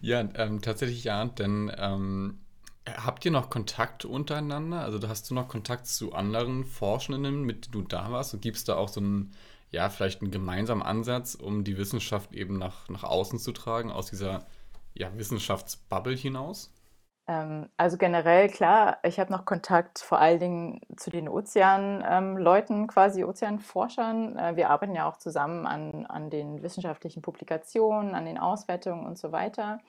[0.00, 2.38] Ja, ähm, tatsächlich ja, denn ähm,
[2.86, 4.80] habt ihr noch Kontakt untereinander?
[4.80, 8.34] Also hast du noch Kontakt zu anderen Forschenden, mit denen du da warst?
[8.34, 9.32] Und gibt es da auch so einen,
[9.70, 14.10] ja, vielleicht einen gemeinsamen Ansatz, um die Wissenschaft eben nach, nach außen zu tragen, aus
[14.10, 14.46] dieser
[14.94, 16.72] ja, Wissenschaftsbubble hinaus?
[17.28, 22.86] Ähm, also generell, klar, ich habe noch Kontakt vor allen Dingen zu den Ozeanleuten, ähm,
[22.86, 24.38] quasi Ozeanforschern.
[24.38, 29.18] Äh, wir arbeiten ja auch zusammen an, an den wissenschaftlichen Publikationen, an den Auswertungen und
[29.18, 29.80] so weiter.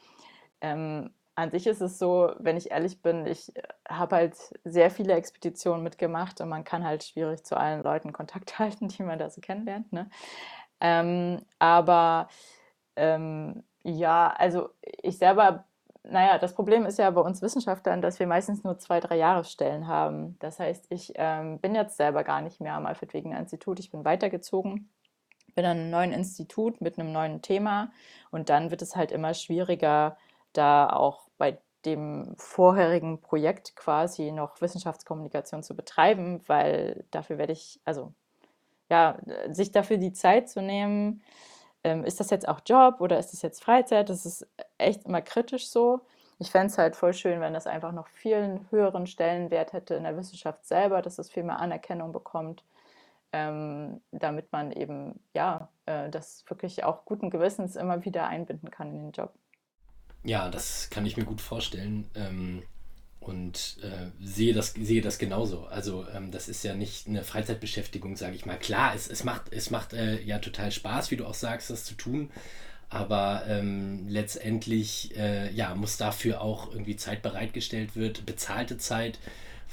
[0.61, 4.89] Ähm, an sich ist es so, wenn ich ehrlich bin, ich äh, habe halt sehr
[4.89, 9.19] viele Expeditionen mitgemacht und man kann halt schwierig zu allen Leuten Kontakt halten, die man
[9.19, 9.93] da so kennenlernt.
[9.93, 10.09] Ne?
[10.81, 12.29] Ähm, aber
[12.95, 15.66] ähm, ja, also ich selber
[16.09, 19.87] naja, das Problem ist ja bei uns Wissenschaftlern, dass wir meistens nur zwei, drei Jahresstellen
[19.87, 20.37] haben.
[20.39, 23.79] Das heißt, ich ähm, bin jetzt selber gar nicht mehr am Alfred Wegener Institut.
[23.79, 24.89] Ich bin weitergezogen,
[25.55, 27.91] bin an einem neuen Institut mit einem neuen Thema
[28.31, 30.17] und dann wird es halt immer schwieriger,
[30.53, 37.79] da auch bei dem vorherigen Projekt quasi noch Wissenschaftskommunikation zu betreiben, weil dafür werde ich,
[37.85, 38.13] also
[38.89, 39.17] ja,
[39.51, 41.21] sich dafür die Zeit zu nehmen,
[41.87, 44.09] ähm, ist das jetzt auch Job oder ist das jetzt Freizeit?
[44.09, 44.45] Das ist
[44.77, 46.01] echt immer kritisch so.
[46.39, 50.03] Ich fände es halt voll schön, wenn das einfach noch viel höheren Stellenwert hätte in
[50.03, 52.63] der Wissenschaft selber, dass es viel mehr Anerkennung bekommt,
[53.31, 58.89] ähm, damit man eben, ja, äh, das wirklich auch guten Gewissens immer wieder einbinden kann
[58.89, 59.33] in den Job.
[60.23, 62.09] Ja, das kann ich mir gut vorstellen.
[62.15, 62.63] Ähm
[63.19, 65.65] und äh, sehe, das, sehe das genauso.
[65.65, 68.57] Also ähm, das ist ja nicht eine Freizeitbeschäftigung, sage ich mal.
[68.57, 71.83] Klar, es, es macht, es macht äh, ja total Spaß, wie du auch sagst, das
[71.83, 72.29] zu tun.
[72.89, 79.19] Aber ähm, letztendlich äh, ja, muss dafür auch irgendwie Zeit bereitgestellt wird, bezahlte Zeit,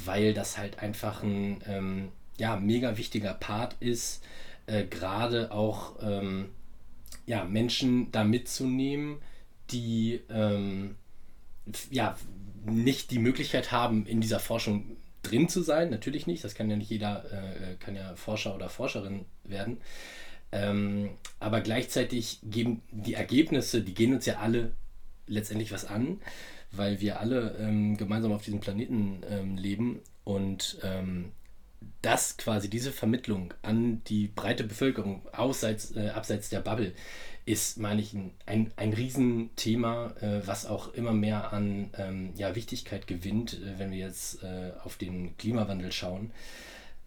[0.04, 4.24] weil das halt einfach ein ähm, ja, mega wichtiger Part ist,
[4.66, 6.48] äh, gerade auch ähm,
[7.26, 9.18] ja, Menschen da mitzunehmen,
[9.70, 10.96] die ähm,
[11.90, 12.16] ja,
[12.64, 15.90] nicht die Möglichkeit haben, in dieser Forschung drin zu sein.
[15.90, 19.78] Natürlich nicht, das kann ja nicht jeder, äh, kann ja Forscher oder Forscherin werden.
[20.52, 24.72] Ähm, aber gleichzeitig geben die Ergebnisse, die gehen uns ja alle
[25.26, 26.20] letztendlich was an,
[26.70, 31.32] weil wir alle ähm, gemeinsam auf diesem Planeten ähm, leben und ähm,
[32.02, 36.92] das quasi, diese Vermittlung an die breite Bevölkerung außerhalb, äh, abseits der Bubble,
[37.46, 42.54] ist, meine ich, ein, ein, ein Riesenthema, äh, was auch immer mehr an ähm, ja,
[42.54, 46.30] Wichtigkeit gewinnt, äh, wenn wir jetzt äh, auf den Klimawandel schauen.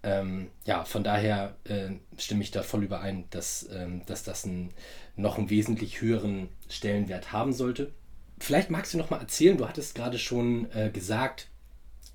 [0.03, 4.71] Ähm, ja, von daher äh, stimme ich da voll überein, dass, ähm, dass das einen,
[5.15, 7.91] noch einen wesentlich höheren Stellenwert haben sollte.
[8.39, 11.47] Vielleicht magst du noch mal erzählen, du hattest gerade schon äh, gesagt,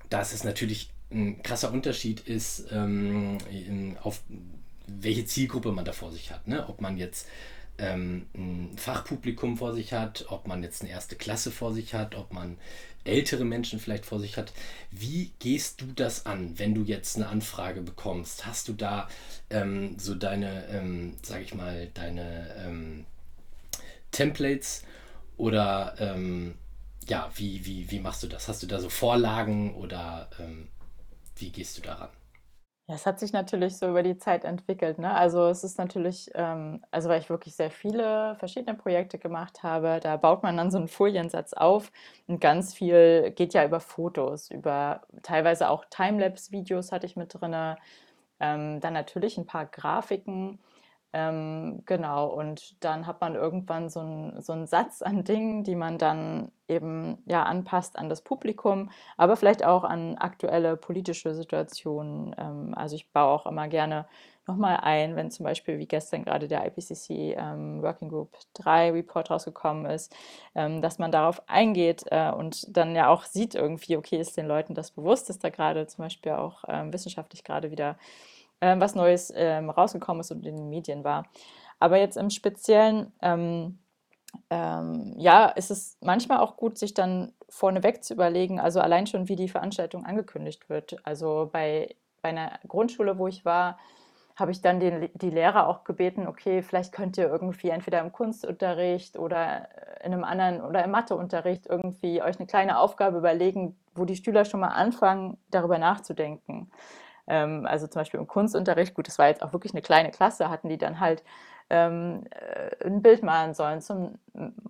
[0.09, 4.21] dass es natürlich ein krasser Unterschied ist, ähm, in, auf
[4.87, 6.47] welche Zielgruppe man da vor sich hat.
[6.47, 6.67] Ne?
[6.69, 7.27] Ob man jetzt
[7.77, 12.15] ähm, ein Fachpublikum vor sich hat, ob man jetzt eine erste Klasse vor sich hat,
[12.15, 12.57] ob man
[13.03, 14.53] ältere Menschen vielleicht vor sich hat.
[14.91, 18.45] Wie gehst du das an, wenn du jetzt eine Anfrage bekommst?
[18.45, 19.09] Hast du da
[19.49, 23.05] ähm, so deine, ähm, sag ich mal, deine ähm,
[24.11, 24.83] Templates
[25.37, 26.55] oder ähm,
[27.07, 28.47] ja, wie, wie, wie machst du das?
[28.47, 30.69] Hast du da so Vorlagen oder ähm,
[31.35, 32.09] wie gehst du daran?
[32.89, 35.13] Ja, es hat sich natürlich so über die Zeit entwickelt, ne?
[35.15, 40.01] Also, es ist natürlich ähm, also, weil ich wirklich sehr viele verschiedene Projekte gemacht habe,
[40.01, 41.93] da baut man dann so einen Foliensatz auf
[42.27, 47.77] und ganz viel geht ja über Fotos, über teilweise auch Timelapse-Videos hatte ich mit drinne,
[48.41, 50.59] ähm, dann natürlich ein paar Grafiken.
[51.15, 55.75] Ähm, genau, und dann hat man irgendwann so einen so 'n Satz an Dingen, die
[55.75, 62.33] man dann eben, ja, anpasst an das Publikum, aber vielleicht auch an aktuelle politische Situationen.
[62.39, 64.07] Ähm, also, ich baue auch immer gerne
[64.47, 68.91] noch mal ein, wenn zum Beispiel wie gestern gerade der IPCC, ähm, Working Group 3
[68.91, 70.13] Report rausgekommen ist,
[70.55, 74.47] ähm, dass man darauf eingeht, äh, und dann ja auch sieht irgendwie, okay, ist den
[74.47, 77.97] Leuten das bewusst, dass da gerade zum Beispiel auch, ähm, wissenschaftlich gerade wieder
[78.63, 81.25] ähm, was Neues ähm, rausgekommen ist und in den Medien war.
[81.79, 83.79] Aber jetzt im Speziellen, ähm,
[84.49, 89.27] ähm, ja, ist es manchmal auch gut, sich dann vorneweg zu überlegen, also allein schon,
[89.27, 90.95] wie die Veranstaltung angekündigt wird.
[91.03, 93.77] Also bei, bei einer Grundschule, wo ich war,
[94.37, 98.13] habe ich dann den, die Lehrer auch gebeten, okay, vielleicht könnt ihr irgendwie entweder im
[98.13, 99.67] Kunstunterricht oder
[100.03, 104.45] in einem anderen oder im Matheunterricht irgendwie euch eine kleine Aufgabe überlegen, wo die Schüler
[104.45, 106.71] schon mal anfangen, darüber nachzudenken.
[107.27, 110.49] Ähm, also zum Beispiel im Kunstunterricht, gut, das war jetzt auch wirklich eine kleine Klasse,
[110.49, 111.23] hatten die dann halt
[111.69, 114.19] ähm, äh, ein Bild malen sollen zum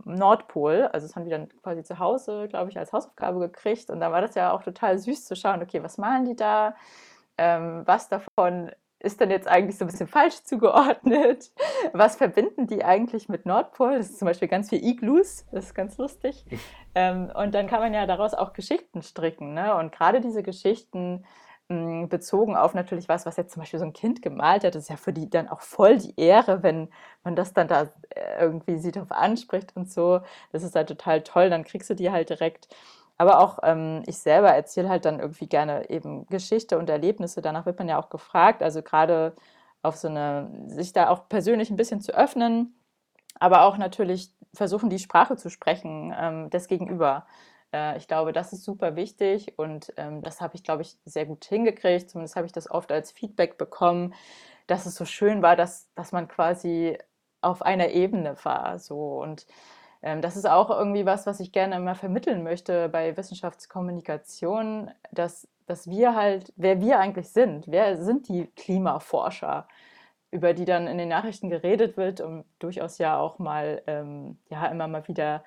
[0.05, 0.89] Nordpol.
[0.93, 3.89] Also das haben die dann quasi zu Hause, glaube ich, als Hausaufgabe gekriegt.
[3.89, 6.75] Und da war das ja auch total süß zu schauen, okay, was malen die da?
[7.37, 11.51] Ähm, was davon ist denn jetzt eigentlich so ein bisschen falsch zugeordnet?
[11.93, 13.97] Was verbinden die eigentlich mit Nordpol?
[13.97, 16.45] Das ist zum Beispiel ganz viel Igloos, das ist ganz lustig.
[16.95, 19.53] Ähm, und dann kann man ja daraus auch Geschichten stricken.
[19.53, 19.75] Ne?
[19.75, 21.25] Und gerade diese Geschichten
[21.73, 24.83] hm, bezogen auf natürlich was, was jetzt zum Beispiel so ein Kind gemalt hat, das
[24.83, 26.89] ist ja für die dann auch voll die Ehre, wenn
[27.23, 30.21] man das dann da äh, irgendwie sie darauf anspricht und so.
[30.51, 32.67] Das ist halt total toll, dann kriegst du die halt direkt.
[33.17, 37.41] Aber auch ähm, ich selber erzähle halt dann irgendwie gerne eben Geschichte und Erlebnisse.
[37.41, 39.35] Danach wird man ja auch gefragt, also gerade
[39.81, 42.75] auf so eine, sich da auch persönlich ein bisschen zu öffnen,
[43.39, 47.25] aber auch natürlich versuchen, die Sprache zu sprechen ähm, des Gegenüber.
[47.73, 51.25] Äh, ich glaube, das ist super wichtig und ähm, das habe ich, glaube ich, sehr
[51.25, 52.09] gut hingekriegt.
[52.09, 54.13] Zumindest habe ich das oft als Feedback bekommen,
[54.67, 56.97] dass es so schön war, dass, dass man quasi
[57.41, 58.79] auf einer Ebene war.
[58.79, 59.21] So.
[59.21, 59.45] Und
[60.01, 65.47] ähm, das ist auch irgendwie was, was ich gerne immer vermitteln möchte bei Wissenschaftskommunikation, dass,
[65.67, 69.67] dass wir halt, wer wir eigentlich sind, wer sind die Klimaforscher?
[70.31, 74.65] über die dann in den Nachrichten geredet wird und durchaus ja auch mal, ähm, ja,
[74.65, 75.43] immer mal wieder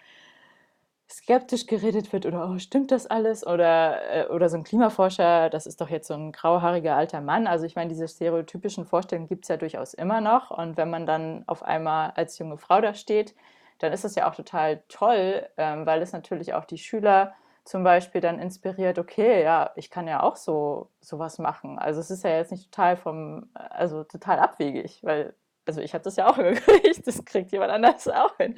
[1.10, 5.66] skeptisch geredet wird oder oh, stimmt das alles oder, äh, oder so ein Klimaforscher, das
[5.66, 7.46] ist doch jetzt so ein grauhaariger alter Mann.
[7.46, 11.06] Also ich meine, diese stereotypischen Vorstellungen gibt es ja durchaus immer noch und wenn man
[11.06, 13.34] dann auf einmal als junge Frau da steht,
[13.78, 17.82] dann ist das ja auch total toll, ähm, weil es natürlich auch die Schüler zum
[17.82, 21.78] Beispiel dann inspiriert, okay, ja, ich kann ja auch so sowas machen.
[21.78, 25.34] Also es ist ja jetzt nicht total vom, also total abwegig, weil
[25.66, 28.54] also ich habe das ja auch gekriegt, das kriegt jemand anders auch hin.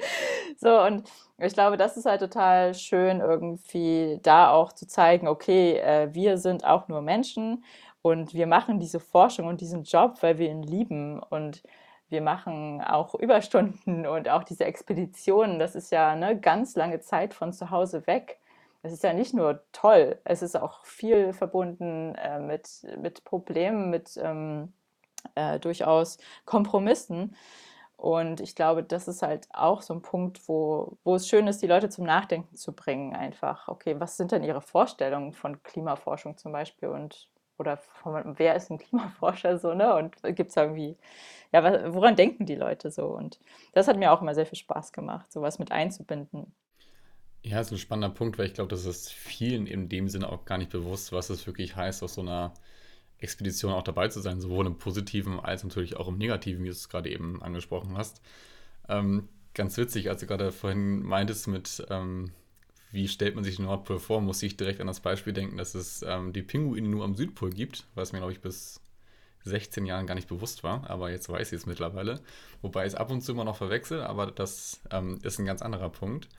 [0.57, 5.77] So, und ich glaube, das ist halt total schön, irgendwie da auch zu zeigen, okay,
[5.77, 7.63] äh, wir sind auch nur Menschen
[8.01, 11.63] und wir machen diese Forschung und diesen Job, weil wir ihn lieben und
[12.09, 15.59] wir machen auch Überstunden und auch diese Expeditionen.
[15.59, 18.39] Das ist ja eine ganz lange Zeit von zu Hause weg.
[18.81, 23.89] Es ist ja nicht nur toll, es ist auch viel verbunden äh, mit, mit Problemen,
[23.89, 24.71] mit ähm,
[25.35, 27.35] äh, durchaus Kompromissen.
[27.97, 31.61] Und ich glaube, das ist halt auch so ein Punkt, wo, wo es schön ist,
[31.61, 33.13] die Leute zum Nachdenken zu bringen.
[33.13, 38.55] Einfach, okay, was sind denn ihre Vorstellungen von Klimaforschung zum Beispiel und oder von, wer
[38.55, 39.93] ist ein Klimaforscher so, ne?
[39.95, 40.95] Und gibt es irgendwie,
[41.51, 43.07] ja, woran denken die Leute so?
[43.07, 43.39] Und
[43.73, 46.53] das hat mir auch immer sehr viel Spaß gemacht, sowas mit einzubinden.
[47.43, 50.45] Ja, ist ein spannender Punkt, weil ich glaube, das ist vielen in dem Sinne auch
[50.45, 52.53] gar nicht bewusst, was es wirklich heißt, aus so einer
[53.19, 56.73] Expedition auch dabei zu sein, sowohl im Positiven als natürlich auch im Negativen, wie du
[56.73, 58.21] es gerade eben angesprochen hast.
[58.87, 62.31] Ähm, ganz witzig, als du gerade vorhin meintest mit, ähm,
[62.91, 65.75] wie stellt man sich den Nordpol vor, muss ich direkt an das Beispiel denken, dass
[65.75, 68.81] es ähm, die Pinguine nur am Südpol gibt, was mir, glaube ich, bis
[69.43, 72.21] 16 Jahren gar nicht bewusst war, aber jetzt weiß ich es mittlerweile.
[72.61, 75.61] Wobei ich es ab und zu immer noch verwechsel, aber das ähm, ist ein ganz
[75.61, 76.29] anderer Punkt.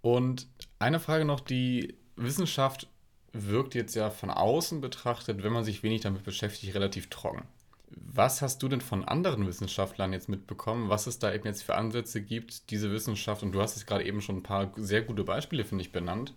[0.00, 0.46] Und
[0.78, 2.88] eine Frage noch, die Wissenschaft
[3.34, 7.42] wirkt jetzt ja von außen betrachtet, wenn man sich wenig damit beschäftigt, relativ trocken.
[7.90, 11.74] Was hast du denn von anderen Wissenschaftlern jetzt mitbekommen, was es da eben jetzt für
[11.74, 15.24] Ansätze gibt, diese Wissenschaft, und du hast jetzt gerade eben schon ein paar sehr gute
[15.24, 16.34] Beispiele, finde ich, benannt.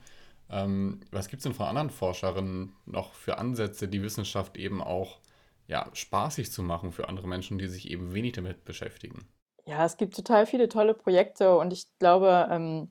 [0.49, 5.19] Ähm, was gibt es denn von anderen Forscherinnen noch für Ansätze, die Wissenschaft eben auch
[5.67, 9.27] ja, spaßig zu machen für andere Menschen, die sich eben wenig damit beschäftigen?
[9.65, 12.89] Ja, es gibt total viele tolle Projekte und ich glaube, ähm,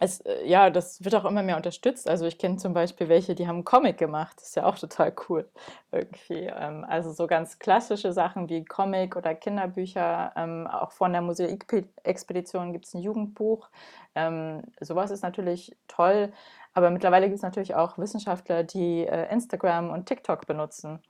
[0.00, 2.08] es, äh, ja, das wird auch immer mehr unterstützt.
[2.08, 4.36] Also ich kenne zum Beispiel welche, die haben einen Comic gemacht.
[4.36, 5.48] Das ist ja auch total cool
[5.92, 6.46] irgendwie.
[6.46, 10.32] Ähm, also so ganz klassische Sachen wie Comic oder Kinderbücher.
[10.36, 13.68] Ähm, auch von der Musikexpedition gibt es ein Jugendbuch.
[14.14, 16.32] Ähm, sowas ist natürlich toll.
[16.72, 21.00] Aber mittlerweile gibt es natürlich auch Wissenschaftler, die äh, Instagram und TikTok benutzen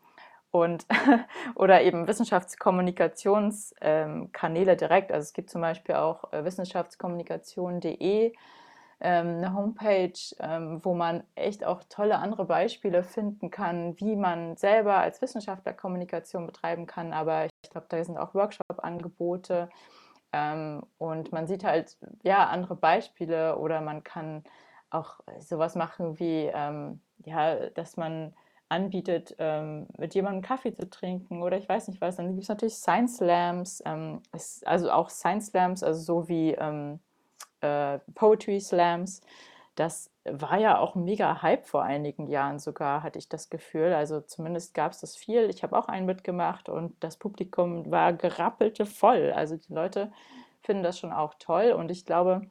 [0.50, 0.86] und
[1.54, 5.10] oder eben Wissenschaftskommunikationskanäle direkt.
[5.10, 8.34] Also es gibt zum Beispiel auch äh, wissenschaftskommunikation.de
[9.08, 14.98] eine Homepage, ähm, wo man echt auch tolle andere Beispiele finden kann, wie man selber
[14.98, 17.12] als Wissenschaftler Kommunikation betreiben kann.
[17.12, 19.68] Aber ich glaube, da sind auch Workshop-Angebote
[20.32, 24.44] ähm, und man sieht halt ja andere Beispiele oder man kann
[24.90, 26.50] auch sowas machen wie
[27.24, 28.34] ja, dass man
[28.68, 32.16] anbietet, ähm, mit jemandem Kaffee zu trinken oder ich weiß nicht was.
[32.16, 34.22] Dann gibt es natürlich Science Slams, ähm,
[34.64, 37.00] also auch Science Slams, also so wie ähm,
[37.64, 39.22] äh, Poetry Slams.
[39.74, 43.92] Das war ja auch mega Hype vor einigen Jahren sogar, hatte ich das Gefühl.
[43.92, 45.50] Also zumindest gab es das viel.
[45.50, 49.32] Ich habe auch einen mitgemacht und das Publikum war gerappelte voll.
[49.32, 50.12] Also die Leute
[50.62, 52.42] finden das schon auch toll und ich glaube,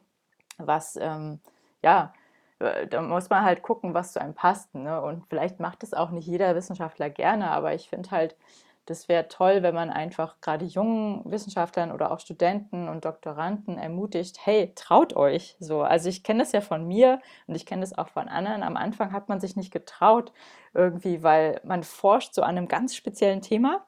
[0.58, 1.40] was, ähm,
[1.82, 2.12] ja,
[2.60, 4.74] äh, da muss man halt gucken, was zu einem passt.
[4.74, 5.00] Ne?
[5.00, 8.36] Und vielleicht macht es auch nicht jeder Wissenschaftler gerne, aber ich finde halt,
[8.86, 14.38] das wäre toll, wenn man einfach gerade jungen Wissenschaftlern oder auch Studenten und Doktoranden ermutigt,
[14.44, 15.82] hey, traut euch so.
[15.82, 18.62] Also ich kenne das ja von mir und ich kenne das auch von anderen.
[18.62, 20.32] Am Anfang hat man sich nicht getraut
[20.74, 23.86] irgendwie, weil man forscht so an einem ganz speziellen Thema.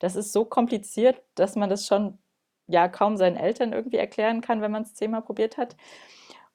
[0.00, 2.18] Das ist so kompliziert, dass man das schon
[2.66, 5.76] ja kaum seinen Eltern irgendwie erklären kann, wenn man es zehnmal probiert hat.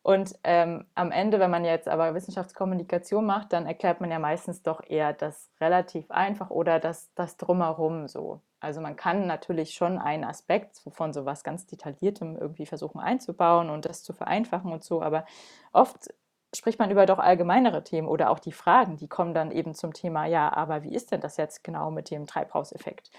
[0.03, 4.63] Und ähm, am Ende, wenn man jetzt aber Wissenschaftskommunikation macht, dann erklärt man ja meistens
[4.63, 8.41] doch eher das relativ einfach oder das, das drumherum so.
[8.59, 13.69] Also man kann natürlich schon einen Aspekt von so was ganz Detailliertem irgendwie versuchen einzubauen
[13.69, 15.25] und das zu vereinfachen und so, aber
[15.71, 16.09] oft
[16.53, 19.93] spricht man über doch allgemeinere Themen oder auch die Fragen, die kommen dann eben zum
[19.93, 23.09] Thema, ja, aber wie ist denn das jetzt genau mit dem Treibhauseffekt?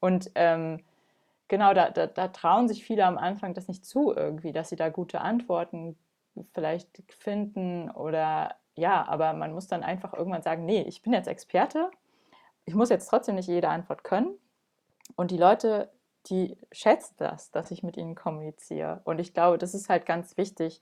[0.00, 0.82] Und ähm,
[1.48, 4.76] genau, da, da, da trauen sich viele am Anfang das nicht zu irgendwie, dass sie
[4.76, 5.96] da gute Antworten
[6.52, 11.28] vielleicht finden oder ja, aber man muss dann einfach irgendwann sagen, nee, ich bin jetzt
[11.28, 11.90] Experte,
[12.64, 14.34] ich muss jetzt trotzdem nicht jede Antwort können
[15.16, 15.90] und die Leute,
[16.26, 20.36] die schätzen das, dass ich mit ihnen kommuniziere und ich glaube, das ist halt ganz
[20.36, 20.80] wichtig,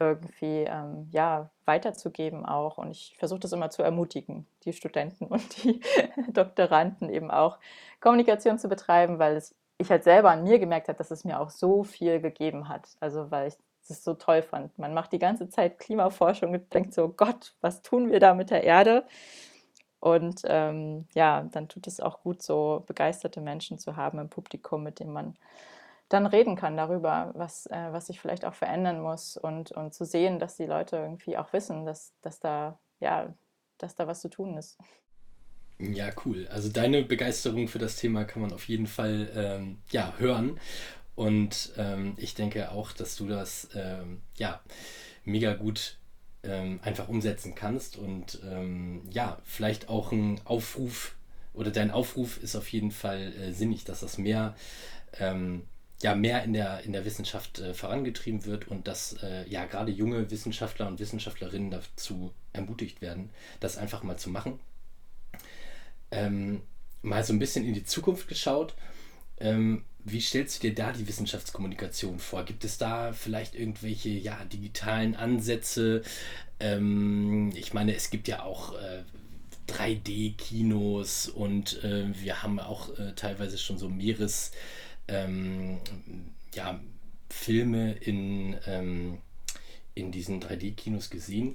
[0.00, 2.78] irgendwie ähm, ja, weiterzugeben auch.
[2.78, 5.80] Und ich versuche das immer zu ermutigen, die Studenten und die
[6.32, 7.58] Doktoranden eben auch
[8.00, 11.38] Kommunikation zu betreiben, weil es, ich halt selber an mir gemerkt habe, dass es mir
[11.38, 12.88] auch so viel gegeben hat.
[13.00, 13.56] Also weil ich
[13.90, 14.78] das so toll fand.
[14.78, 18.50] Man macht die ganze Zeit Klimaforschung und denkt so, Gott, was tun wir da mit
[18.50, 19.04] der Erde?
[20.00, 24.82] Und ähm, ja, dann tut es auch gut, so begeisterte Menschen zu haben im Publikum,
[24.82, 25.34] mit denen man
[26.08, 30.04] dann reden kann darüber, was, äh, was sich vielleicht auch verändern muss und, und zu
[30.04, 33.32] sehen, dass die Leute irgendwie auch wissen, dass, dass, da, ja,
[33.78, 34.78] dass da was zu tun ist.
[35.78, 36.46] Ja, cool.
[36.50, 40.60] Also deine Begeisterung für das Thema kann man auf jeden Fall ähm, ja, hören.
[41.20, 44.58] Und ähm, ich denke auch, dass du das ähm, ja
[45.26, 45.98] mega gut
[46.42, 47.98] ähm, einfach umsetzen kannst.
[47.98, 51.14] Und ähm, ja, vielleicht auch ein Aufruf
[51.52, 54.56] oder dein Aufruf ist auf jeden Fall äh, sinnig, dass das mehr
[55.18, 55.64] ähm,
[56.02, 59.92] ja, mehr in der, in der Wissenschaft äh, vorangetrieben wird und dass äh, ja gerade
[59.92, 63.28] junge Wissenschaftler und Wissenschaftlerinnen dazu ermutigt werden,
[63.60, 64.58] das einfach mal zu machen.
[66.12, 66.62] Ähm,
[67.02, 68.74] mal so ein bisschen in die Zukunft geschaut.
[69.40, 72.44] Ähm, wie stellst du dir da die Wissenschaftskommunikation vor?
[72.44, 76.02] Gibt es da vielleicht irgendwelche ja, digitalen Ansätze?
[76.58, 79.02] Ähm, ich meine, es gibt ja auch äh,
[79.68, 84.52] 3D-Kinos und äh, wir haben auch äh, teilweise schon so Meeres,
[85.08, 85.80] ähm,
[86.54, 86.80] ja,
[88.00, 89.18] in, ähm,
[89.94, 91.54] in diesen 3D-Kinos gesehen.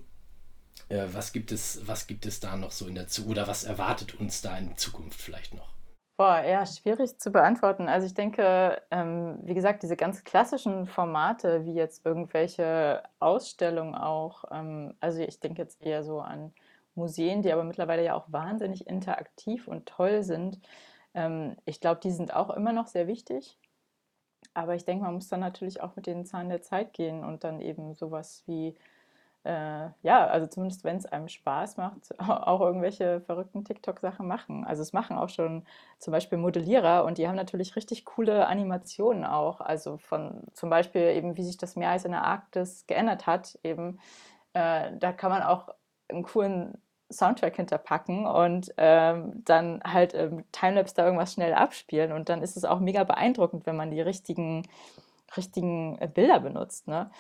[0.90, 3.64] Äh, was, gibt es, was gibt es da noch so in der Zukunft oder was
[3.64, 5.75] erwartet uns da in Zukunft vielleicht noch?
[6.18, 7.90] Boah, ja, schwierig zu beantworten.
[7.90, 14.46] Also ich denke, ähm, wie gesagt, diese ganz klassischen Formate, wie jetzt irgendwelche Ausstellungen auch,
[14.50, 16.54] ähm, also ich denke jetzt eher so an
[16.96, 20.62] Museen, die aber mittlerweile ja auch wahnsinnig interaktiv und toll sind.
[21.14, 23.58] Ähm, ich glaube, die sind auch immer noch sehr wichtig.
[24.54, 27.44] Aber ich denke, man muss dann natürlich auch mit den Zahlen der Zeit gehen und
[27.44, 28.76] dann eben sowas wie
[29.46, 34.66] äh, ja, also zumindest wenn es einem Spaß macht, auch irgendwelche verrückten TikTok-Sachen machen.
[34.66, 35.64] Also es machen auch schon
[36.00, 39.62] zum Beispiel Modellierer und die haben natürlich richtig coole Animationen auch.
[39.62, 43.60] Also von zum Beispiel eben, wie sich das Meereis in der Arktis geändert hat.
[43.64, 44.00] Eben,
[44.54, 45.70] äh, da kann man auch
[46.10, 46.80] einen coolen
[47.12, 52.58] Soundtrack hinterpacken und ähm, dann halt ähm, Timelapse da irgendwas schnell abspielen und dann ist
[52.58, 54.68] es auch mega beeindruckend, wenn man die richtigen,
[55.38, 56.88] richtigen Bilder benutzt.
[56.88, 57.12] Ne?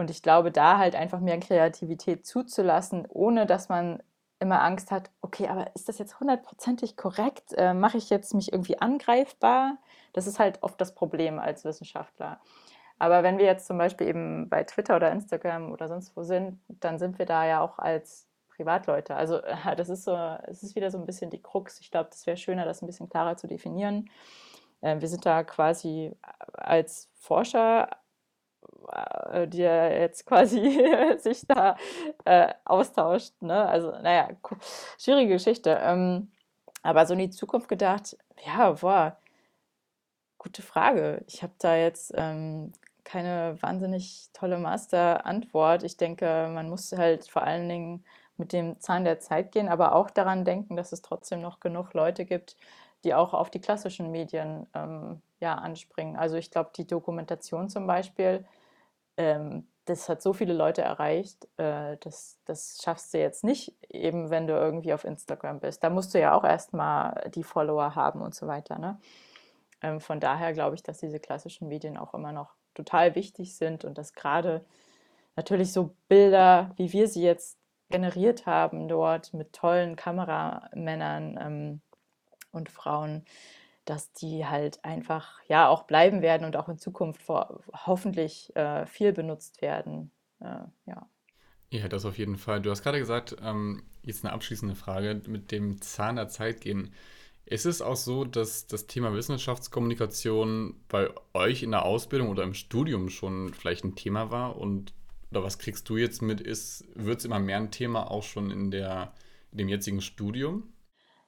[0.00, 4.02] Und ich glaube, da halt einfach mehr Kreativität zuzulassen, ohne dass man
[4.38, 7.52] immer Angst hat, okay, aber ist das jetzt hundertprozentig korrekt?
[7.58, 9.76] Äh, Mache ich jetzt mich irgendwie angreifbar?
[10.14, 12.40] Das ist halt oft das Problem als Wissenschaftler.
[12.98, 16.58] Aber wenn wir jetzt zum Beispiel eben bei Twitter oder Instagram oder sonst wo sind,
[16.68, 19.14] dann sind wir da ja auch als Privatleute.
[19.14, 19.40] Also
[19.76, 21.78] das ist so, es ist wieder so ein bisschen die Krux.
[21.78, 24.08] Ich glaube, das wäre schöner, das ein bisschen klarer zu definieren.
[24.80, 26.16] Ähm, wir sind da quasi
[26.54, 27.96] als Forscher, äh,
[29.46, 30.80] die jetzt quasi
[31.18, 31.76] sich da
[32.24, 33.32] äh, austauscht.
[33.40, 33.68] Ne?
[33.68, 34.28] Also, naja,
[34.98, 35.78] schwierige Geschichte.
[35.82, 36.30] Ähm,
[36.82, 39.16] aber so in die Zukunft gedacht, ja, boah,
[40.38, 41.22] gute Frage.
[41.26, 42.72] Ich habe da jetzt ähm,
[43.04, 45.82] keine wahnsinnig tolle Master-Antwort.
[45.82, 48.04] Ich denke, man muss halt vor allen Dingen
[48.36, 51.92] mit dem Zahn der Zeit gehen, aber auch daran denken, dass es trotzdem noch genug
[51.92, 52.56] Leute gibt,
[53.04, 56.16] die auch auf die klassischen Medien ähm, ja, anspringen.
[56.16, 58.44] Also ich glaube, die Dokumentation zum Beispiel,
[59.16, 64.30] ähm, das hat so viele Leute erreicht, äh, das, das schaffst du jetzt nicht, eben
[64.30, 65.82] wenn du irgendwie auf Instagram bist.
[65.82, 68.78] Da musst du ja auch erstmal die Follower haben und so weiter.
[68.78, 69.00] Ne?
[69.82, 73.84] Ähm, von daher glaube ich, dass diese klassischen Medien auch immer noch total wichtig sind
[73.84, 74.64] und dass gerade
[75.36, 77.58] natürlich so Bilder, wie wir sie jetzt
[77.88, 81.80] generiert haben dort mit tollen Kameramännern ähm,
[82.52, 83.24] und Frauen,
[83.90, 88.86] dass die halt einfach ja auch bleiben werden und auch in Zukunft vor, hoffentlich äh,
[88.86, 90.12] viel benutzt werden.
[90.38, 91.08] Äh, ja.
[91.72, 92.62] Ja, das auf jeden Fall.
[92.62, 96.94] Du hast gerade gesagt, ähm, jetzt eine abschließende Frage mit dem Zahn der Zeit gehen.
[97.46, 102.54] Ist es auch so, dass das Thema Wissenschaftskommunikation bei euch in der Ausbildung oder im
[102.54, 104.94] Studium schon vielleicht ein Thema war und
[105.32, 108.70] oder was kriegst du jetzt mit, wird es immer mehr ein Thema auch schon in,
[108.70, 109.14] der,
[109.50, 110.72] in dem jetzigen Studium?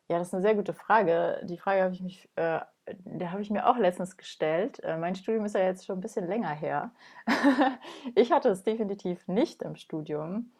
[0.09, 1.41] Ja, das ist eine sehr gute Frage.
[1.45, 4.83] Die Frage habe ich mich, äh, der habe ich mir auch letztens gestellt.
[4.83, 6.91] Äh, mein Studium ist ja jetzt schon ein bisschen länger her.
[8.15, 10.53] ich hatte es definitiv nicht im Studium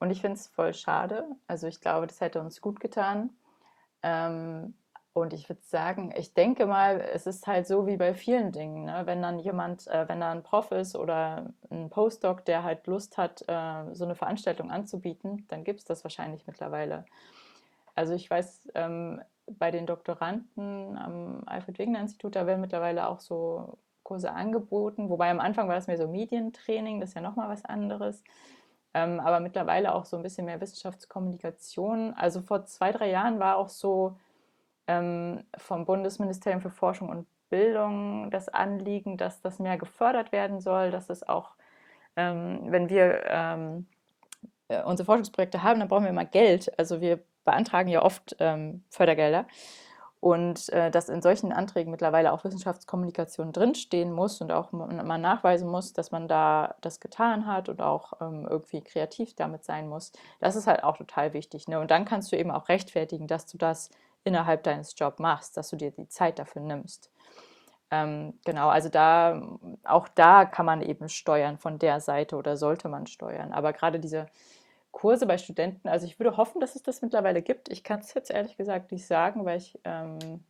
[0.00, 1.24] und ich finde es voll schade.
[1.46, 3.30] Also ich glaube, das hätte uns gut getan.
[4.02, 4.74] Ähm,
[5.12, 8.84] und ich würde sagen, ich denke mal, es ist halt so wie bei vielen Dingen.
[8.84, 9.02] Ne?
[9.06, 13.18] Wenn dann jemand, äh, wenn da ein Prof ist oder ein Postdoc, der halt Lust
[13.18, 17.04] hat, äh, so eine Veranstaltung anzubieten, dann gibt es das wahrscheinlich mittlerweile.
[18.00, 24.32] Also ich weiß, ähm, bei den Doktoranden am Alfred-Wegener-Institut, da werden mittlerweile auch so Kurse
[24.32, 25.10] angeboten.
[25.10, 28.24] Wobei am Anfang war das mehr so Medientraining, das ist ja nochmal was anderes.
[28.94, 32.14] Ähm, aber mittlerweile auch so ein bisschen mehr Wissenschaftskommunikation.
[32.14, 34.16] Also vor zwei, drei Jahren war auch so,
[34.86, 40.90] ähm, vom Bundesministerium für Forschung und Bildung das Anliegen, dass das mehr gefördert werden soll,
[40.90, 41.50] dass es auch,
[42.16, 43.86] ähm, wenn wir ähm,
[44.68, 46.72] äh, unsere Forschungsprojekte haben, dann brauchen wir immer Geld.
[46.78, 49.46] Also wir beantragen ja oft ähm, Fördergelder.
[50.20, 55.66] Und äh, dass in solchen Anträgen mittlerweile auch Wissenschaftskommunikation drinstehen muss und auch man nachweisen
[55.66, 60.12] muss, dass man da das getan hat und auch ähm, irgendwie kreativ damit sein muss,
[60.38, 61.68] das ist halt auch total wichtig.
[61.68, 61.80] Ne?
[61.80, 63.88] Und dann kannst du eben auch rechtfertigen, dass du das
[64.22, 67.10] innerhalb deines Jobs machst, dass du dir die Zeit dafür nimmst.
[67.90, 69.42] Ähm, genau, also da,
[69.84, 73.52] auch da kann man eben steuern von der Seite oder sollte man steuern.
[73.52, 74.26] Aber gerade diese
[74.92, 77.68] Kurse bei Studenten, also ich würde hoffen, dass es das mittlerweile gibt.
[77.68, 80.44] Ich kann es jetzt ehrlich gesagt nicht sagen, weil ich ähm,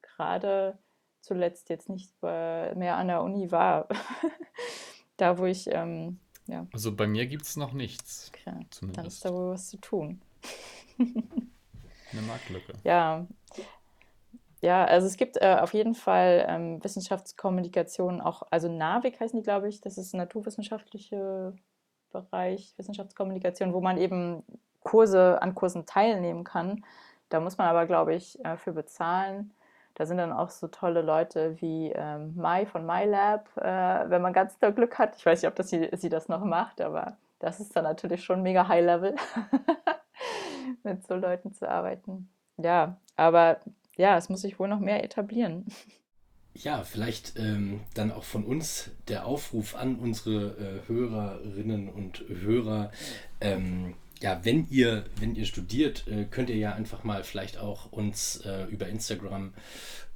[0.00, 0.78] gerade
[1.20, 3.88] zuletzt jetzt nicht mehr an der Uni war.
[5.16, 6.66] da, wo ich, ähm, ja.
[6.72, 8.32] Also bei mir gibt es noch nichts.
[8.34, 8.98] Okay, zumindest.
[8.98, 10.20] Dann ist da wohl was zu tun.
[10.98, 12.74] Eine Marktlücke.
[12.84, 13.26] Ja.
[14.60, 19.42] Ja, also es gibt äh, auf jeden Fall ähm, Wissenschaftskommunikation auch, also NAVIC heißen die,
[19.42, 21.52] glaube ich, das ist ein naturwissenschaftlicher
[22.12, 24.44] Bereich, Wissenschaftskommunikation, wo man eben
[24.82, 26.84] Kurse an Kursen teilnehmen kann.
[27.28, 29.52] Da muss man aber, glaube ich, äh, für bezahlen.
[29.94, 34.32] Da sind dann auch so tolle Leute wie ähm, Mai von MyLab, äh, wenn man
[34.32, 35.16] ganz doll Glück hat.
[35.16, 38.24] Ich weiß nicht, ob das sie, sie das noch macht, aber das ist dann natürlich
[38.24, 39.14] schon mega High Level.
[40.82, 42.28] mit so Leuten zu arbeiten.
[42.56, 43.60] Ja, aber
[43.96, 45.66] ja, es muss sich wohl noch mehr etablieren.
[46.54, 52.92] Ja, vielleicht ähm, dann auch von uns der Aufruf an unsere äh, Hörerinnen und Hörer.
[53.40, 57.90] Ähm, ja, wenn ihr, wenn ihr studiert, äh, könnt ihr ja einfach mal vielleicht auch
[57.90, 59.54] uns äh, über Instagram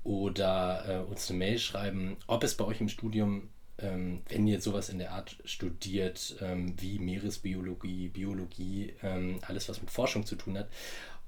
[0.05, 4.61] oder äh, uns eine Mail schreiben, ob es bei euch im Studium ähm, wenn ihr
[4.61, 10.37] sowas in der Art studiert, ähm, wie Meeresbiologie, Biologie, ähm, alles was mit Forschung zu
[10.37, 10.68] tun hat,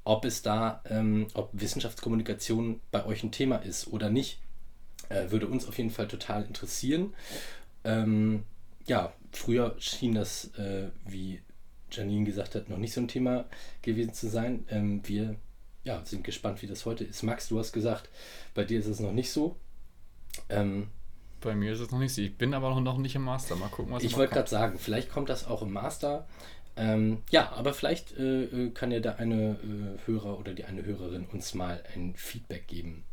[0.05, 4.41] ob es da, ähm, ob Wissenschaftskommunikation bei euch ein Thema ist oder nicht,
[5.09, 7.15] äh, würde uns auf jeden Fall total interessieren.
[7.85, 8.45] Ähm,
[8.87, 11.41] ja, früher schien das, äh, wie
[11.91, 13.47] Janine gesagt hat, noch nicht so ein Thema
[13.83, 14.65] gewesen zu sein.
[14.71, 15.37] Ähm, wir
[15.85, 17.23] ja, sind gespannt, wie das heute ist.
[17.23, 18.11] Max, du hast gesagt,
[18.55, 19.57] bei dir ist es noch nicht so.
[20.49, 20.89] Ähm,
[21.41, 22.21] Bei mir ist es noch nicht so.
[22.21, 23.57] Ich bin aber noch nicht im Master.
[23.57, 26.27] Mal gucken, was Ich wollte gerade sagen, vielleicht kommt das auch im Master.
[26.77, 30.85] Ähm, ja, aber vielleicht äh, äh, kann ja der eine äh, Hörer oder die eine
[30.85, 33.05] Hörerin uns mal ein Feedback geben.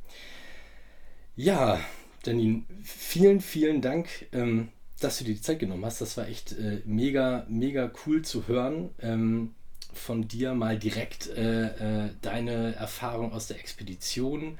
[1.36, 1.80] Ja,
[2.26, 4.70] Janine, vielen, vielen Dank, ähm,
[5.00, 6.02] dass du dir die Zeit genommen hast.
[6.02, 8.90] Das war echt äh, mega, mega cool zu hören.
[9.00, 9.54] Ähm,
[9.94, 14.58] von dir mal direkt äh, äh, deine Erfahrung aus der Expedition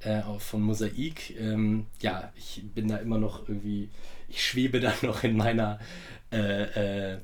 [0.00, 1.36] äh, von Mosaik.
[1.38, 3.90] Ähm, ja, ich bin da immer noch irgendwie,
[4.28, 5.78] ich schwebe da noch in meiner,
[6.32, 7.18] äh, äh,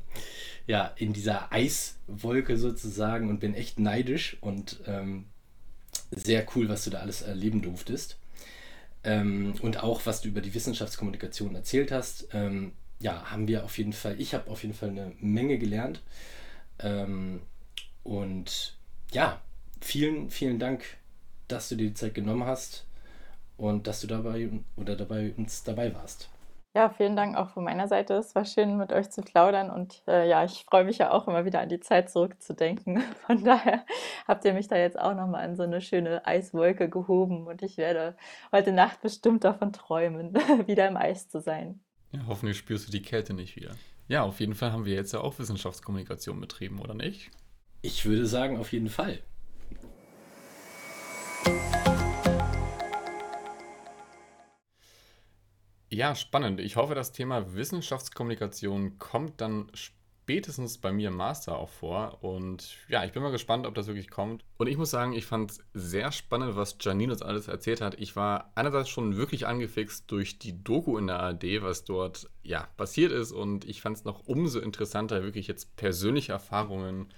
[0.67, 5.27] ja, in dieser Eiswolke sozusagen und bin echt neidisch und ähm,
[6.13, 8.19] sehr cool, was du da alles erleben durftest.
[9.05, 12.29] Ähm, und auch, was du über die Wissenschaftskommunikation erzählt hast.
[12.33, 16.03] Ähm, ja, haben wir auf jeden Fall, ich habe auf jeden Fall eine Menge gelernt.
[16.79, 17.41] Ähm,
[18.05, 18.77] und
[19.13, 19.41] ja,
[19.81, 20.85] vielen, vielen Dank,
[21.49, 22.87] dass du dir die Zeit genommen hast
[23.57, 26.29] und dass du dabei oder dabei uns dabei warst.
[26.75, 28.15] Ja, vielen Dank auch von meiner Seite.
[28.15, 31.29] Es war schön, mit euch zu plaudern und äh, ja, ich freue mich ja auch
[31.29, 33.03] immer wieder an die Zeit zurückzudenken.
[33.27, 33.85] Von daher
[34.27, 37.77] habt ihr mich da jetzt auch nochmal an so eine schöne Eiswolke gehoben und ich
[37.77, 38.17] werde
[38.53, 40.33] heute Nacht bestimmt davon träumen,
[40.67, 41.81] wieder im Eis zu sein.
[42.11, 43.73] Ja, hoffentlich spürst du die Kälte nicht wieder.
[44.09, 47.31] Ja, auf jeden Fall haben wir jetzt ja auch Wissenschaftskommunikation betrieben, oder nicht?
[47.83, 49.19] Ich würde sagen, auf jeden Fall.
[55.93, 56.59] Ja, spannend.
[56.59, 62.25] Ich hoffe, das Thema Wissenschaftskommunikation kommt dann spätestens bei mir im Master auch vor.
[62.25, 64.43] Und ja, ich bin mal gespannt, ob das wirklich kommt.
[64.57, 68.01] Und ich muss sagen, ich fand es sehr spannend, was Janine uns alles erzählt hat.
[68.01, 72.69] Ich war einerseits schon wirklich angefixt durch die Doku in der ARD, was dort ja
[72.79, 73.31] passiert ist.
[73.31, 77.13] Und ich fand es noch umso interessanter, wirklich jetzt persönliche Erfahrungen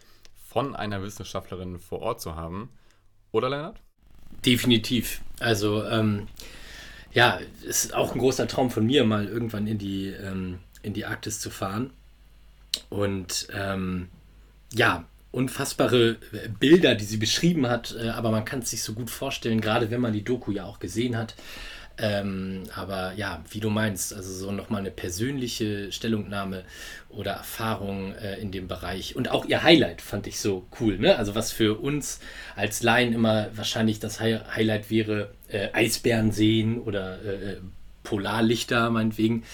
[0.48, 2.70] von einer Wissenschaftlerin vor Ort zu haben.
[3.30, 3.80] Oder, Leonard?
[4.44, 5.22] Definitiv.
[5.38, 6.26] Also, ähm,
[7.14, 11.06] ja, ist auch ein großer Traum von mir, mal irgendwann in die, ähm, in die
[11.06, 11.90] Arktis zu fahren.
[12.90, 14.08] Und ähm,
[14.72, 16.16] ja, unfassbare
[16.58, 19.90] Bilder, die sie beschrieben hat, äh, aber man kann es sich so gut vorstellen, gerade
[19.90, 21.34] wenn man die Doku ja auch gesehen hat.
[21.96, 26.64] Ähm, aber ja, wie du meinst, also so nochmal eine persönliche Stellungnahme
[27.08, 29.14] oder Erfahrung äh, in dem Bereich.
[29.14, 30.98] Und auch ihr Highlight fand ich so cool.
[30.98, 31.16] Ne?
[31.16, 32.18] Also was für uns
[32.56, 37.56] als Laien immer wahrscheinlich das Hi Highlight wäre, äh, Eisbären sehen oder äh, äh
[38.02, 39.44] Polarlichter meinetwegen.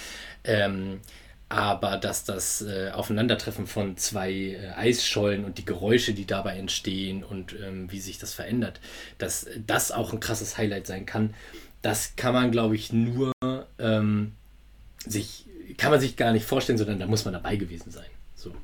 [0.43, 1.01] Ähm,
[1.49, 7.23] aber dass das äh, Aufeinandertreffen von zwei äh, Eisschollen und die Geräusche, die dabei entstehen
[7.23, 8.81] und ähm, wie sich das verändert,
[9.19, 11.35] dass das auch ein krasses Highlight sein kann
[11.83, 13.33] das kann man, glaube ich, nur
[13.79, 14.33] ähm,
[15.05, 18.09] sich, kann man sich gar nicht vorstellen, sondern da muss man dabei gewesen sein.
[18.35, 18.55] So.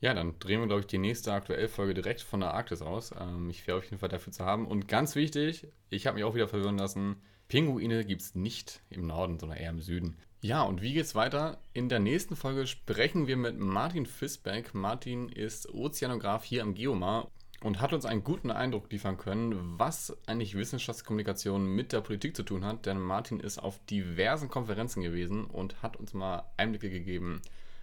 [0.00, 3.12] Ja, dann drehen wir, glaube ich, die nächste aktuelle Folge direkt von der Arktis aus.
[3.18, 4.66] Ähm, ich wäre auf jeden Fall dafür zu haben.
[4.66, 7.16] Und ganz wichtig, ich habe mich auch wieder verwirren lassen,
[7.48, 10.16] Pinguine gibt es nicht im Norden, sondern eher im Süden.
[10.42, 11.58] Ja, und wie geht's weiter?
[11.72, 14.74] In der nächsten Folge sprechen wir mit Martin Fisbeck.
[14.74, 17.30] Martin ist Ozeanograf hier am Geomar
[17.66, 22.44] und hat uns einen guten Eindruck liefern können, was eigentlich Wissenschaftskommunikation mit der Politik zu
[22.44, 22.86] tun hat.
[22.86, 27.42] Denn Martin ist auf diversen Konferenzen gewesen und hat uns mal Einblicke gegeben,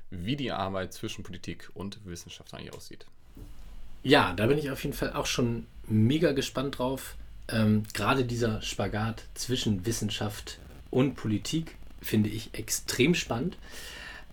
[0.09, 3.05] wie die Arbeit zwischen Politik und Wissenschaft eigentlich aussieht.
[4.03, 7.17] Ja, da bin ich auf jeden Fall auch schon mega gespannt drauf.
[7.49, 10.59] Ähm, Gerade dieser Spagat zwischen Wissenschaft
[10.91, 13.57] und Politik finde ich extrem spannend.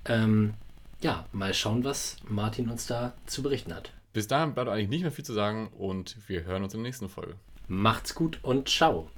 [0.05, 0.55] Ähm,
[1.01, 3.91] ja, mal schauen, was Martin uns da zu berichten hat.
[4.13, 6.89] Bis dahin bleibt eigentlich nicht mehr viel zu sagen und wir hören uns in der
[6.89, 7.37] nächsten Folge.
[7.69, 9.09] Macht's gut und ciao.